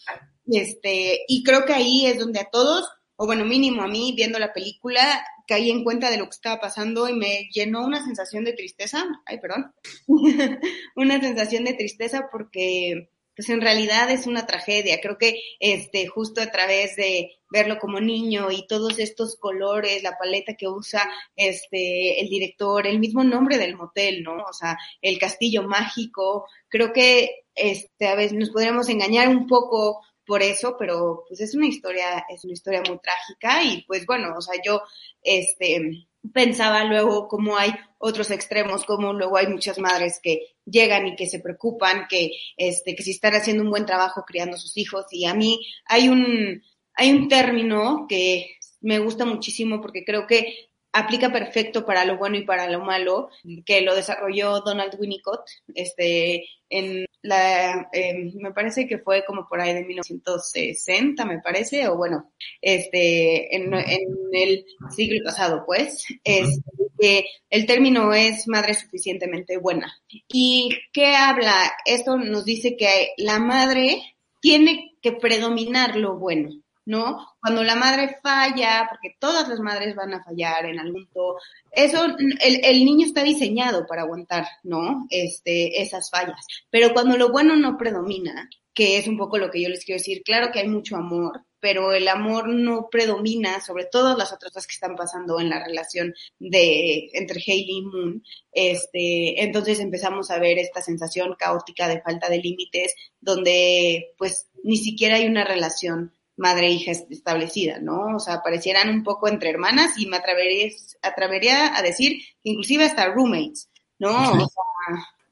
Este, 0.47 1.25
y 1.27 1.43
creo 1.43 1.65
que 1.65 1.73
ahí 1.73 2.07
es 2.07 2.19
donde 2.19 2.41
a 2.41 2.51
todos, 2.51 2.89
o 3.17 3.27
bueno, 3.27 3.45
mínimo 3.45 3.83
a 3.83 3.89
mí, 3.89 4.15
viendo 4.17 4.39
la 4.39 4.53
película, 4.53 5.25
caí 5.49 5.71
en 5.71 5.85
cuenta 5.85 6.11
de 6.11 6.19
lo 6.19 6.25
que 6.25 6.37
estaba 6.37 6.61
pasando 6.61 7.09
y 7.09 7.15
me 7.15 7.49
llenó 7.53 7.85
una 7.85 8.05
sensación 8.05 8.45
de 8.45 8.53
tristeza, 8.53 9.05
ay, 9.27 9.41
perdón, 9.41 9.73
una 10.97 11.21
sensación 11.21 11.65
de 11.65 11.75
tristeza 11.75 12.29
porque 12.31 13.11
pues 13.35 13.49
en 13.49 13.61
realidad 13.61 14.11
es 14.11 14.27
una 14.27 14.47
tragedia. 14.47 15.01
Creo 15.01 15.17
que 15.19 15.41
este 15.59 16.07
justo 16.07 16.43
a 16.43 16.51
través 16.51 16.97
de 16.97 17.31
verlo 17.53 17.79
como 17.79 18.01
niño 18.01 18.51
y 18.51 18.67
todos 18.67 18.99
estos 18.99 19.37
colores, 19.37 20.03
la 20.03 20.17
paleta 20.17 20.55
que 20.55 20.67
usa 20.67 21.09
este 21.37 22.21
el 22.21 22.29
director, 22.29 22.87
el 22.87 22.99
mismo 22.99 23.23
nombre 23.23 23.59
del 23.59 23.77
motel, 23.77 24.23
¿no? 24.23 24.37
O 24.45 24.53
sea, 24.53 24.79
el 25.01 25.19
castillo 25.19 25.63
mágico. 25.63 26.47
Creo 26.69 26.93
que 26.93 27.45
este 27.55 28.09
a 28.09 28.15
veces 28.15 28.33
nos 28.33 28.51
podríamos 28.51 28.89
engañar 28.89 29.29
un 29.29 29.47
poco 29.47 30.01
por 30.27 30.43
eso, 30.43 30.77
pero 30.79 31.25
pues 31.29 31.41
es 31.41 31.55
una 31.55 31.67
historia, 31.67 32.25
es 32.29 32.45
una 32.45 32.55
historia 32.55 32.83
muy 32.89 32.99
trágica 32.99 33.63
y 33.63 33.83
pues 33.83 34.07
bueno, 34.07 34.35
o 34.37 34.41
sea, 34.41 34.55
yo 34.65 34.81
este 35.23 36.07
pensaba 36.33 36.85
luego 36.85 37.27
cómo 37.27 37.57
hay 37.57 37.73
otros 37.99 38.31
extremos, 38.31 38.85
como 38.85 39.13
luego 39.13 39.37
hay 39.37 39.49
muchas 39.49 39.79
madres 39.79 40.21
que 40.23 40.57
llegan 40.65 41.07
y 41.09 41.17
que 41.17 41.27
se 41.27 41.41
preocupan, 41.41 42.07
que 42.09 42.31
este, 42.57 42.95
que 42.95 43.03
si 43.03 43.11
están 43.11 43.35
haciendo 43.35 43.63
un 43.63 43.71
buen 43.71 43.87
trabajo 43.87 44.25
criando 44.27 44.57
a 44.57 44.61
sus 44.61 44.77
hijos, 44.77 45.07
y 45.11 45.27
a 45.27 45.35
mí 45.35 45.61
hay 45.87 46.09
un, 46.09 46.63
hay 46.95 47.13
un 47.13 47.29
término 47.29 48.07
que 48.09 48.57
me 48.81 48.99
gusta 48.99 49.25
muchísimo 49.25 49.81
porque 49.81 50.05
creo 50.05 50.27
que 50.27 50.69
aplica 50.93 51.33
perfecto 51.33 51.87
para 51.87 52.05
lo 52.05 52.19
bueno 52.19 52.37
y 52.37 52.45
para 52.45 52.69
lo 52.69 52.81
malo, 52.81 53.31
que 53.65 53.81
lo 53.81 53.95
desarrolló 53.95 54.61
Donald 54.61 54.95
Winnicott, 54.99 55.49
este, 55.75 56.45
en 56.69 57.07
la, 57.23 57.89
eh, 57.93 58.31
me 58.35 58.53
parece 58.53 58.87
que 58.87 58.99
fue 58.99 59.25
como 59.25 59.49
por 59.49 59.61
ahí 59.61 59.73
de 59.73 59.85
1960, 59.85 61.25
me 61.25 61.41
parece, 61.41 61.89
o 61.89 61.97
bueno, 61.97 62.31
este, 62.61 63.57
en, 63.57 63.73
en 63.73 64.09
el 64.33 64.67
siglo 64.95 65.21
pasado, 65.25 65.65
pues, 65.65 66.05
es 66.25 66.61
que 66.99 67.25
el 67.49 67.67
término 67.67 68.13
es 68.13 68.47
madre 68.47 68.75
suficientemente 68.75 69.57
buena. 69.57 69.93
¿Y 70.29 70.71
qué 70.93 71.15
habla? 71.15 71.73
Esto 71.87 72.17
nos 72.17 72.45
dice 72.45 72.77
que 72.77 73.13
la 73.17 73.39
madre 73.39 74.17
tiene 74.41 74.97
que 75.01 75.13
predominar 75.13 75.97
lo 75.97 76.19
bueno. 76.19 76.62
¿No? 76.85 77.27
Cuando 77.41 77.63
la 77.63 77.77
madre 77.77 78.19
falla, 78.23 78.87
porque 78.89 79.17
todas 79.19 79.49
las 79.49 79.61
madres 79.61 79.95
van 79.95 80.15
a 80.15 80.23
fallar 80.23 80.67
en 80.67 80.79
algún 80.79 81.07
punto, 81.07 81.39
eso, 81.71 82.05
el, 82.05 82.65
el, 82.65 82.85
niño 82.85 83.07
está 83.07 83.23
diseñado 83.23 83.87
para 83.87 84.03
aguantar, 84.03 84.47
¿no? 84.63 85.07
Este, 85.11 85.81
esas 85.83 86.11
fallas. 86.11 86.47
Pero 86.71 86.93
cuando 86.93 87.17
lo 87.17 87.31
bueno 87.31 87.57
no 87.57 87.77
predomina, 87.77 88.49
que 88.75 88.99
es 88.99 89.07
un 89.07 89.19
poco 89.19 89.39
lo 89.39 89.51
que 89.51 89.63
yo 89.63 89.69
les 89.69 89.85
quiero 89.85 89.99
decir, 89.99 90.23
claro 90.23 90.51
que 90.53 90.61
hay 90.61 90.69
mucho 90.69 90.97
amor, 90.97 91.45
pero 91.61 91.93
el 91.93 92.09
amor 92.09 92.49
no 92.49 92.89
predomina 92.91 93.61
sobre 93.61 93.85
todas 93.85 94.19
las 94.19 94.33
otras 94.33 94.53
cosas 94.53 94.67
que 94.67 94.75
están 94.75 94.97
pasando 94.97 95.39
en 95.39 95.49
la 95.49 95.65
relación 95.65 96.15
de 96.39 97.09
entre 97.13 97.41
Hailey 97.41 97.77
y 97.79 97.83
Moon. 97.83 98.25
Este, 98.51 99.43
entonces 99.45 99.79
empezamos 99.79 100.31
a 100.31 100.39
ver 100.39 100.59
esta 100.59 100.81
sensación 100.81 101.37
caótica 101.39 101.87
de 101.87 102.01
falta 102.01 102.29
de 102.29 102.39
límites, 102.39 102.95
donde 103.21 104.15
pues 104.19 104.49
ni 104.65 104.77
siquiera 104.77 105.17
hay 105.17 105.27
una 105.27 105.45
relación 105.45 106.13
madre-hija 106.37 106.93
establecida, 107.11 107.79
¿no? 107.81 108.17
O 108.17 108.19
sea, 108.19 108.43
parecieran 108.43 108.89
un 108.89 109.03
poco 109.03 109.29
entre 109.29 109.51
hermanas 109.51 109.99
y 109.99 110.07
me 110.07 110.17
atrevería, 110.17 110.69
atrevería 111.03 111.77
a 111.77 111.83
decir 111.83 112.13
que 112.43 112.51
inclusive 112.51 112.85
hasta 112.85 113.13
roommates, 113.13 113.71
¿no? 113.99 114.11
O 114.33 114.49
sea, 114.49 114.49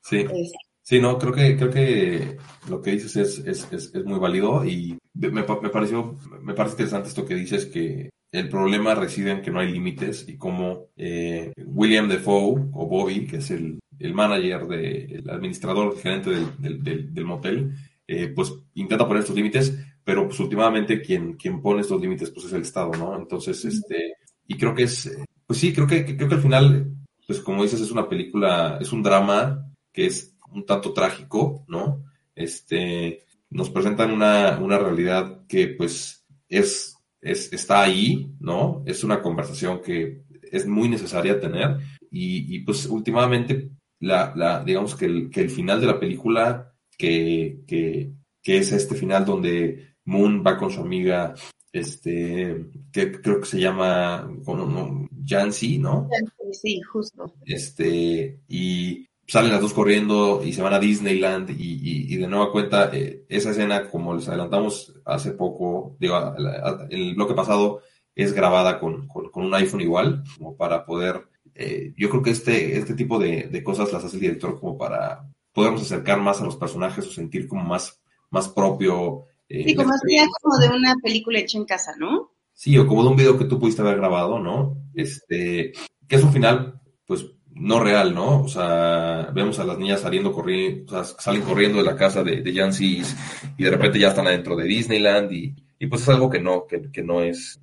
Sí. 0.02 0.16
es- 0.32 0.52
Sí, 0.82 0.98
no, 0.98 1.16
creo 1.18 1.32
que, 1.32 1.56
creo 1.56 1.70
que 1.70 2.36
lo 2.68 2.82
que 2.82 2.90
dices 2.92 3.14
es, 3.14 3.38
es, 3.46 3.68
es, 3.70 3.94
es 3.94 4.04
muy 4.04 4.18
válido 4.18 4.64
y 4.64 4.98
me, 5.14 5.30
me 5.30 5.44
pareció, 5.44 6.18
me 6.42 6.52
parece 6.52 6.72
interesante 6.72 7.08
esto 7.10 7.24
que 7.24 7.36
dices 7.36 7.66
que 7.66 8.10
el 8.32 8.48
problema 8.48 8.96
reside 8.96 9.30
en 9.30 9.42
que 9.42 9.52
no 9.52 9.60
hay 9.60 9.70
límites 9.70 10.24
y 10.26 10.36
cómo 10.36 10.86
eh, 10.96 11.52
William 11.64 12.08
Defoe 12.08 12.60
o 12.72 12.86
Bobby, 12.88 13.24
que 13.26 13.36
es 13.36 13.52
el, 13.52 13.78
el 14.00 14.14
manager, 14.14 14.66
de, 14.66 15.04
el 15.04 15.30
administrador, 15.30 15.92
el 15.94 16.00
gerente 16.00 16.30
del, 16.30 16.46
del, 16.58 16.82
del- 16.82 17.14
del 17.14 17.24
motel, 17.24 17.72
eh, 18.08 18.32
pues 18.34 18.52
intenta 18.74 19.06
poner 19.06 19.20
estos 19.20 19.36
límites, 19.36 19.72
pero 20.04 20.26
pues 20.26 20.40
últimamente 20.40 21.00
quien, 21.00 21.34
quien 21.34 21.60
pone 21.60 21.82
estos 21.82 22.00
límites 22.00 22.30
pues 22.30 22.46
es 22.46 22.52
el 22.52 22.62
Estado, 22.62 22.92
¿no? 22.92 23.16
Entonces, 23.16 23.64
este, 23.64 24.14
y 24.46 24.56
creo 24.56 24.74
que 24.74 24.84
es, 24.84 25.10
pues 25.46 25.58
sí, 25.58 25.72
creo 25.72 25.86
que, 25.86 26.16
creo 26.16 26.28
que 26.28 26.34
al 26.34 26.42
final, 26.42 26.92
pues 27.26 27.40
como 27.40 27.62
dices, 27.62 27.80
es 27.80 27.90
una 27.90 28.08
película, 28.08 28.78
es 28.80 28.92
un 28.92 29.02
drama 29.02 29.66
que 29.92 30.06
es 30.06 30.34
un 30.52 30.66
tanto 30.66 30.92
trágico, 30.92 31.64
¿no? 31.68 32.04
Este, 32.34 33.24
nos 33.50 33.70
presentan 33.70 34.10
una, 34.10 34.58
una 34.58 34.78
realidad 34.78 35.46
que 35.46 35.68
pues 35.68 36.26
es, 36.48 36.96
es, 37.20 37.52
está 37.52 37.82
ahí, 37.82 38.32
¿no? 38.40 38.82
Es 38.86 39.04
una 39.04 39.22
conversación 39.22 39.80
que 39.82 40.22
es 40.50 40.66
muy 40.66 40.88
necesaria 40.88 41.38
tener 41.38 41.78
y, 42.10 42.54
y, 42.56 42.60
pues 42.60 42.86
últimamente 42.86 43.70
la, 44.00 44.32
la, 44.34 44.64
digamos 44.64 44.96
que 44.96 45.06
el, 45.06 45.30
que 45.30 45.42
el 45.42 45.50
final 45.50 45.80
de 45.80 45.86
la 45.86 46.00
película, 46.00 46.72
que, 46.96 47.60
que, 47.66 48.12
que 48.42 48.58
es 48.58 48.72
este 48.72 48.94
final 48.94 49.24
donde 49.24 49.89
Moon 50.10 50.42
va 50.46 50.56
con 50.56 50.70
su 50.70 50.80
amiga, 50.80 51.34
este, 51.72 52.66
que 52.92 53.12
creo 53.20 53.40
que 53.40 53.46
se 53.46 53.60
llama, 53.60 54.28
bueno, 54.44 54.66
no, 54.66 55.08
Jancy, 55.24 55.78
¿no? 55.78 56.08
Sí, 56.52 56.80
justo. 56.82 57.32
este, 57.46 58.40
y 58.48 59.06
salen 59.26 59.52
las 59.52 59.60
dos 59.60 59.72
corriendo 59.72 60.42
y 60.44 60.52
se 60.52 60.62
van 60.62 60.74
a 60.74 60.80
Disneyland 60.80 61.50
y, 61.50 61.54
y, 61.62 62.14
y 62.14 62.16
de 62.16 62.26
nueva 62.26 62.50
cuenta 62.50 62.90
eh, 62.92 63.24
esa 63.28 63.50
escena, 63.52 63.88
como 63.88 64.14
les 64.14 64.28
adelantamos 64.28 64.92
hace 65.04 65.30
poco, 65.32 65.96
digo, 66.00 66.16
a- 66.16 66.34
a- 66.34 66.86
el 66.90 67.14
bloque 67.14 67.34
pasado, 67.34 67.82
es 68.16 68.32
grabada 68.32 68.80
con, 68.80 69.06
con, 69.06 69.30
con 69.30 69.44
un 69.46 69.54
iPhone 69.54 69.80
igual, 69.80 70.24
como 70.36 70.56
para 70.56 70.84
poder, 70.84 71.22
eh, 71.54 71.94
yo 71.96 72.10
creo 72.10 72.22
que 72.22 72.30
este, 72.30 72.76
este 72.78 72.94
tipo 72.94 73.18
de, 73.20 73.44
de 73.44 73.62
cosas 73.62 73.92
las 73.92 74.04
hace 74.04 74.16
el 74.16 74.22
director 74.22 74.58
como 74.58 74.76
para 74.76 75.30
podernos 75.52 75.82
acercar 75.82 76.20
más 76.20 76.40
a 76.40 76.44
los 76.44 76.56
personajes 76.56 77.06
o 77.06 77.12
sentir 77.12 77.46
como 77.46 77.62
más, 77.62 78.00
más 78.30 78.48
propio. 78.48 79.26
Eh, 79.50 79.64
Sí, 79.66 79.74
como 79.74 79.92
sería 79.98 80.24
experiencia. 80.24 80.38
como 80.40 80.58
de 80.58 80.68
una 80.68 80.94
película 81.02 81.38
hecha 81.38 81.58
en 81.58 81.64
casa, 81.64 81.94
¿no? 81.98 82.32
Sí, 82.54 82.76
o 82.78 82.86
como 82.86 83.02
de 83.02 83.08
un 83.10 83.16
video 83.16 83.38
que 83.38 83.44
tú 83.44 83.58
pudiste 83.58 83.82
haber 83.82 83.96
grabado, 83.96 84.38
¿no? 84.38 84.76
Este, 84.94 85.72
que 86.08 86.16
es 86.16 86.22
un 86.22 86.32
final, 86.32 86.80
pues, 87.06 87.26
no 87.52 87.80
real, 87.80 88.14
¿no? 88.14 88.42
O 88.42 88.48
sea, 88.48 89.30
vemos 89.34 89.58
a 89.58 89.64
las 89.64 89.78
niñas 89.78 90.00
saliendo 90.00 90.32
corriendo, 90.32 90.84
o 90.98 91.04
sea, 91.04 91.16
salen 91.18 91.42
corriendo 91.42 91.78
de 91.78 91.84
la 91.84 91.96
casa 91.96 92.22
de, 92.22 92.42
de 92.42 92.54
Jancis 92.54 93.16
y 93.56 93.64
de 93.64 93.70
repente 93.70 93.98
ya 93.98 94.08
están 94.08 94.26
adentro 94.26 94.56
de 94.56 94.64
Disneyland 94.64 95.32
y, 95.32 95.54
y 95.78 95.86
pues 95.86 96.02
es 96.02 96.08
algo 96.08 96.30
que 96.30 96.40
no, 96.40 96.66
que, 96.66 96.90
que 96.92 97.02
no 97.02 97.22
es. 97.22 97.60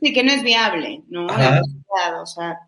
Sí, 0.00 0.12
que 0.12 0.22
no 0.22 0.32
es 0.32 0.42
viable, 0.42 1.02
¿no? 1.08 1.28
Ajá. 1.28 1.60
O 2.22 2.26
sea, 2.26 2.58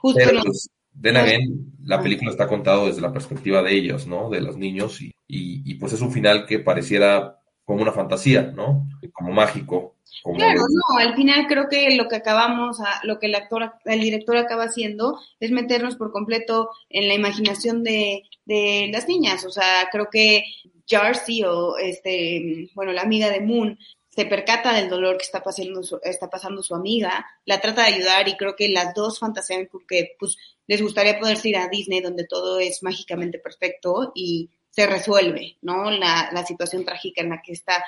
justo 0.00 0.20
Pero 0.24 0.42
pues, 0.42 0.70
then 1.00 1.16
again, 1.16 1.76
la 1.84 2.02
película 2.02 2.30
está 2.30 2.46
contada 2.46 2.86
desde 2.86 3.00
la 3.00 3.12
perspectiva 3.12 3.62
de 3.62 3.74
ellos, 3.74 4.06
¿no? 4.06 4.30
De 4.30 4.40
los 4.40 4.56
niños 4.56 5.00
y, 5.00 5.06
y, 5.26 5.70
y, 5.70 5.74
pues 5.74 5.92
es 5.92 6.00
un 6.00 6.12
final 6.12 6.46
que 6.46 6.58
pareciera 6.58 7.37
como 7.68 7.82
una 7.82 7.92
fantasía, 7.92 8.44
¿no? 8.44 8.88
Como 9.12 9.30
mágico. 9.30 9.96
Como 10.22 10.38
Claro, 10.38 10.62
no, 10.62 10.98
al 10.98 11.14
final 11.14 11.46
creo 11.46 11.68
que 11.68 11.94
lo 11.96 12.08
que 12.08 12.16
acabamos, 12.16 12.80
a, 12.80 13.04
lo 13.04 13.18
que 13.18 13.26
el 13.26 13.34
actor, 13.34 13.74
el 13.84 14.00
director 14.00 14.38
acaba 14.38 14.64
haciendo 14.64 15.20
es 15.38 15.50
meternos 15.50 15.96
por 15.96 16.10
completo 16.10 16.70
en 16.88 17.08
la 17.08 17.14
imaginación 17.14 17.84
de, 17.84 18.22
de 18.46 18.88
las 18.90 19.06
niñas. 19.06 19.44
O 19.44 19.50
sea, 19.50 19.86
creo 19.92 20.08
que 20.10 20.44
Jarcy 20.88 21.44
o 21.44 21.76
este, 21.76 22.70
bueno, 22.74 22.92
la 22.92 23.02
amiga 23.02 23.28
de 23.28 23.42
Moon 23.42 23.78
se 24.08 24.24
percata 24.24 24.72
del 24.72 24.88
dolor 24.88 25.18
que 25.18 25.26
está 25.26 25.42
pasando 25.42 25.82
su, 25.82 26.00
está 26.02 26.30
pasando 26.30 26.62
su 26.62 26.74
amiga, 26.74 27.26
la 27.44 27.60
trata 27.60 27.82
de 27.82 27.96
ayudar 27.96 28.28
y 28.28 28.36
creo 28.38 28.56
que 28.56 28.70
las 28.70 28.94
dos 28.94 29.18
fantasean 29.18 29.66
con 29.66 29.86
que 29.86 30.16
pues 30.18 30.38
les 30.66 30.80
gustaría 30.80 31.18
poderse 31.20 31.50
ir 31.50 31.58
a 31.58 31.68
Disney 31.68 32.00
donde 32.00 32.24
todo 32.24 32.60
es 32.60 32.82
mágicamente 32.82 33.38
perfecto 33.38 34.10
y 34.14 34.48
se 34.70 34.86
resuelve, 34.86 35.56
¿no? 35.62 35.90
La, 35.90 36.30
la 36.32 36.44
situación 36.44 36.84
trágica 36.84 37.22
en 37.22 37.30
la 37.30 37.42
que 37.42 37.52
está 37.52 37.84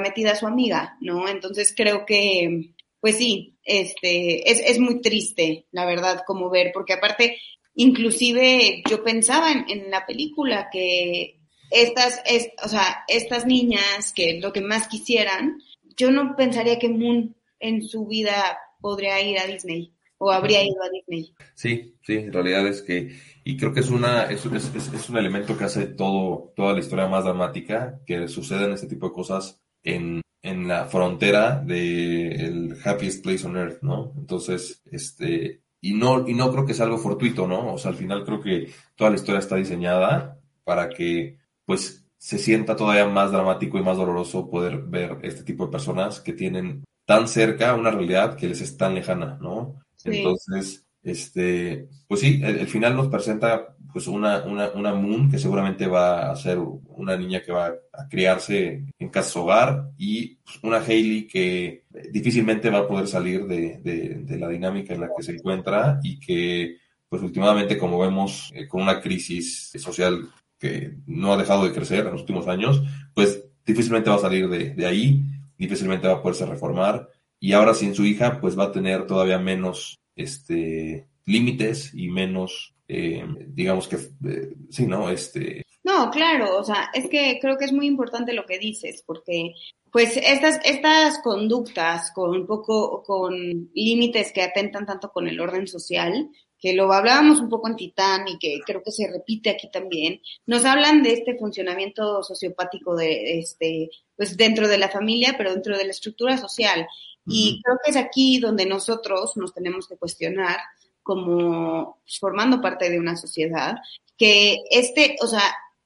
metida 0.00 0.34
su 0.34 0.46
amiga, 0.46 0.96
¿no? 1.00 1.28
Entonces 1.28 1.74
creo 1.76 2.06
que, 2.06 2.72
pues 3.00 3.18
sí, 3.18 3.58
este, 3.64 4.50
es, 4.50 4.60
es 4.60 4.78
muy 4.78 5.00
triste, 5.00 5.66
la 5.72 5.84
verdad, 5.84 6.22
como 6.26 6.50
ver, 6.50 6.70
porque 6.72 6.94
aparte, 6.94 7.38
inclusive 7.74 8.82
yo 8.88 9.04
pensaba 9.04 9.52
en, 9.52 9.66
en 9.68 9.90
la 9.90 10.06
película 10.06 10.68
que 10.72 11.40
estas, 11.70 12.22
es, 12.26 12.48
o 12.64 12.68
sea, 12.68 13.04
estas 13.08 13.46
niñas 13.46 14.12
que 14.14 14.40
lo 14.40 14.52
que 14.52 14.60
más 14.60 14.88
quisieran, 14.88 15.60
yo 15.96 16.10
no 16.10 16.36
pensaría 16.36 16.78
que 16.78 16.88
Moon 16.88 17.36
en 17.58 17.82
su 17.82 18.06
vida 18.06 18.58
podría 18.80 19.20
ir 19.20 19.38
a 19.38 19.46
Disney 19.46 19.92
o 20.18 20.30
habría 20.30 20.62
ido 20.62 20.82
a 20.82 20.90
Disney. 20.90 21.34
Sí, 21.54 21.94
sí, 22.02 22.14
en 22.14 22.32
realidad 22.32 22.66
es 22.66 22.82
que, 22.82 23.16
y 23.46 23.56
creo 23.56 23.72
que 23.72 23.80
es 23.80 23.90
una, 23.90 24.24
es, 24.24 24.44
es, 24.46 24.74
es- 24.94 25.10
un 25.10 25.18
elemento 25.18 25.56
que 25.56 25.64
hace 25.64 25.86
todo, 25.86 26.52
toda 26.56 26.72
la 26.74 26.80
historia 26.80 27.06
más 27.08 27.24
dramática, 27.24 28.00
que 28.06 28.28
suceden 28.28 28.72
este 28.72 28.88
tipo 28.88 29.08
de 29.08 29.14
cosas 29.14 29.62
en, 29.84 30.20
en 30.42 30.68
la 30.68 30.86
frontera 30.86 31.60
del 31.64 32.76
happiest 32.84 33.22
place 33.24 33.46
on 33.46 33.56
earth, 33.56 33.82
¿no? 33.82 34.12
Entonces, 34.16 34.82
este, 34.90 35.62
y 35.80 35.94
no, 35.94 36.26
y 36.28 36.34
no 36.34 36.50
creo 36.52 36.66
que 36.66 36.74
sea 36.74 36.86
algo 36.86 36.98
fortuito, 36.98 37.46
¿no? 37.46 37.74
O 37.74 37.78
sea, 37.78 37.90
al 37.92 37.96
final 37.96 38.24
creo 38.24 38.40
que 38.40 38.72
toda 38.96 39.10
la 39.10 39.16
historia 39.16 39.38
está 39.40 39.56
diseñada 39.56 40.40
para 40.64 40.88
que, 40.88 41.38
pues, 41.64 42.04
se 42.18 42.38
sienta 42.38 42.74
todavía 42.76 43.06
más 43.06 43.30
dramático 43.30 43.78
y 43.78 43.82
más 43.82 43.96
doloroso 43.96 44.50
poder 44.50 44.78
ver 44.82 45.18
este 45.22 45.44
tipo 45.44 45.66
de 45.66 45.72
personas 45.72 46.20
que 46.20 46.32
tienen 46.32 46.84
tan 47.04 47.28
cerca 47.28 47.74
una 47.74 47.90
realidad 47.90 48.36
que 48.36 48.48
les 48.48 48.60
es 48.60 48.76
tan 48.76 48.94
lejana, 48.94 49.38
¿no? 49.40 49.80
Sí. 49.96 50.10
Entonces, 50.12 50.85
este, 51.06 51.88
pues 52.08 52.20
sí, 52.20 52.40
el, 52.42 52.66
final 52.66 52.96
nos 52.96 53.06
presenta 53.06 53.76
pues 53.92 54.08
una, 54.08 54.42
una, 54.44 54.70
una 54.72 54.92
Moon 54.92 55.30
que 55.30 55.38
seguramente 55.38 55.86
va 55.86 56.32
a 56.32 56.36
ser 56.36 56.58
una 56.58 57.16
niña 57.16 57.42
que 57.42 57.52
va 57.52 57.72
a 57.92 58.08
criarse 58.08 58.84
en 58.98 59.08
casa 59.08 59.38
hogar 59.38 59.90
y 59.96 60.34
pues, 60.34 60.58
una 60.64 60.78
Hailey 60.78 61.28
que 61.28 61.84
difícilmente 62.10 62.70
va 62.70 62.78
a 62.80 62.88
poder 62.88 63.06
salir 63.06 63.46
de, 63.46 63.78
de, 63.78 64.16
de 64.24 64.38
la 64.38 64.48
dinámica 64.48 64.94
en 64.94 65.02
la 65.02 65.10
que 65.16 65.22
se 65.22 65.32
encuentra 65.32 66.00
y 66.02 66.18
que 66.18 66.76
pues 67.08 67.22
últimamente 67.22 67.78
como 67.78 68.00
vemos 68.00 68.50
eh, 68.52 68.66
con 68.66 68.82
una 68.82 69.00
crisis 69.00 69.70
social 69.76 70.28
que 70.58 70.96
no 71.06 71.32
ha 71.32 71.36
dejado 71.36 71.64
de 71.64 71.72
crecer 71.72 72.00
en 72.04 72.12
los 72.12 72.22
últimos 72.22 72.48
años, 72.48 72.82
pues 73.14 73.44
difícilmente 73.64 74.10
va 74.10 74.16
a 74.16 74.20
salir 74.20 74.48
de, 74.48 74.74
de 74.74 74.86
ahí, 74.86 75.22
difícilmente 75.56 76.08
va 76.08 76.14
a 76.14 76.22
poderse 76.22 76.46
reformar 76.46 77.08
y 77.38 77.52
ahora 77.52 77.74
sin 77.74 77.94
su 77.94 78.04
hija 78.04 78.40
pues 78.40 78.58
va 78.58 78.64
a 78.64 78.72
tener 78.72 79.06
todavía 79.06 79.38
menos 79.38 80.00
este 80.16 81.06
límites 81.24 81.92
y 81.94 82.08
menos 82.08 82.74
eh, 82.88 83.24
digamos 83.48 83.88
que 83.88 83.96
eh, 83.96 84.54
sí 84.70 84.86
no 84.86 85.10
este 85.10 85.64
No, 85.84 86.10
claro, 86.10 86.58
o 86.58 86.64
sea, 86.64 86.90
es 86.94 87.08
que 87.08 87.38
creo 87.40 87.56
que 87.56 87.66
es 87.66 87.72
muy 87.72 87.86
importante 87.86 88.32
lo 88.32 88.46
que 88.46 88.58
dices, 88.58 89.02
porque 89.06 89.54
pues 89.92 90.16
estas, 90.16 90.60
estas 90.64 91.20
conductas 91.22 92.10
con 92.12 92.30
un 92.30 92.46
poco, 92.46 93.02
con 93.02 93.70
límites 93.72 94.32
que 94.32 94.42
atentan 94.42 94.84
tanto 94.84 95.10
con 95.10 95.26
el 95.26 95.40
orden 95.40 95.66
social, 95.66 96.28
que 96.58 96.74
lo 96.74 96.92
hablábamos 96.92 97.40
un 97.40 97.48
poco 97.48 97.68
en 97.68 97.76
Titán 97.76 98.28
y 98.28 98.38
que 98.38 98.60
creo 98.64 98.82
que 98.82 98.90
se 98.90 99.10
repite 99.10 99.50
aquí 99.50 99.70
también, 99.70 100.20
nos 100.46 100.64
hablan 100.64 101.02
de 101.02 101.12
este 101.12 101.36
funcionamiento 101.36 102.22
sociopático 102.22 102.96
de 102.96 103.38
este, 103.38 103.90
pues 104.16 104.36
dentro 104.36 104.68
de 104.68 104.78
la 104.78 104.88
familia, 104.88 105.34
pero 105.36 105.52
dentro 105.52 105.76
de 105.76 105.84
la 105.84 105.90
estructura 105.90 106.36
social. 106.38 106.86
Y 107.26 107.60
creo 107.62 107.78
que 107.84 107.90
es 107.90 107.96
aquí 107.96 108.38
donde 108.38 108.66
nosotros 108.66 109.36
nos 109.36 109.52
tenemos 109.52 109.88
que 109.88 109.96
cuestionar 109.96 110.58
como 111.02 111.98
formando 112.20 112.60
parte 112.60 112.90
de 112.90 112.98
una 112.98 113.16
sociedad, 113.16 113.76
que 114.16 114.58
este, 114.70 115.16
o 115.20 115.26
sea, 115.26 115.42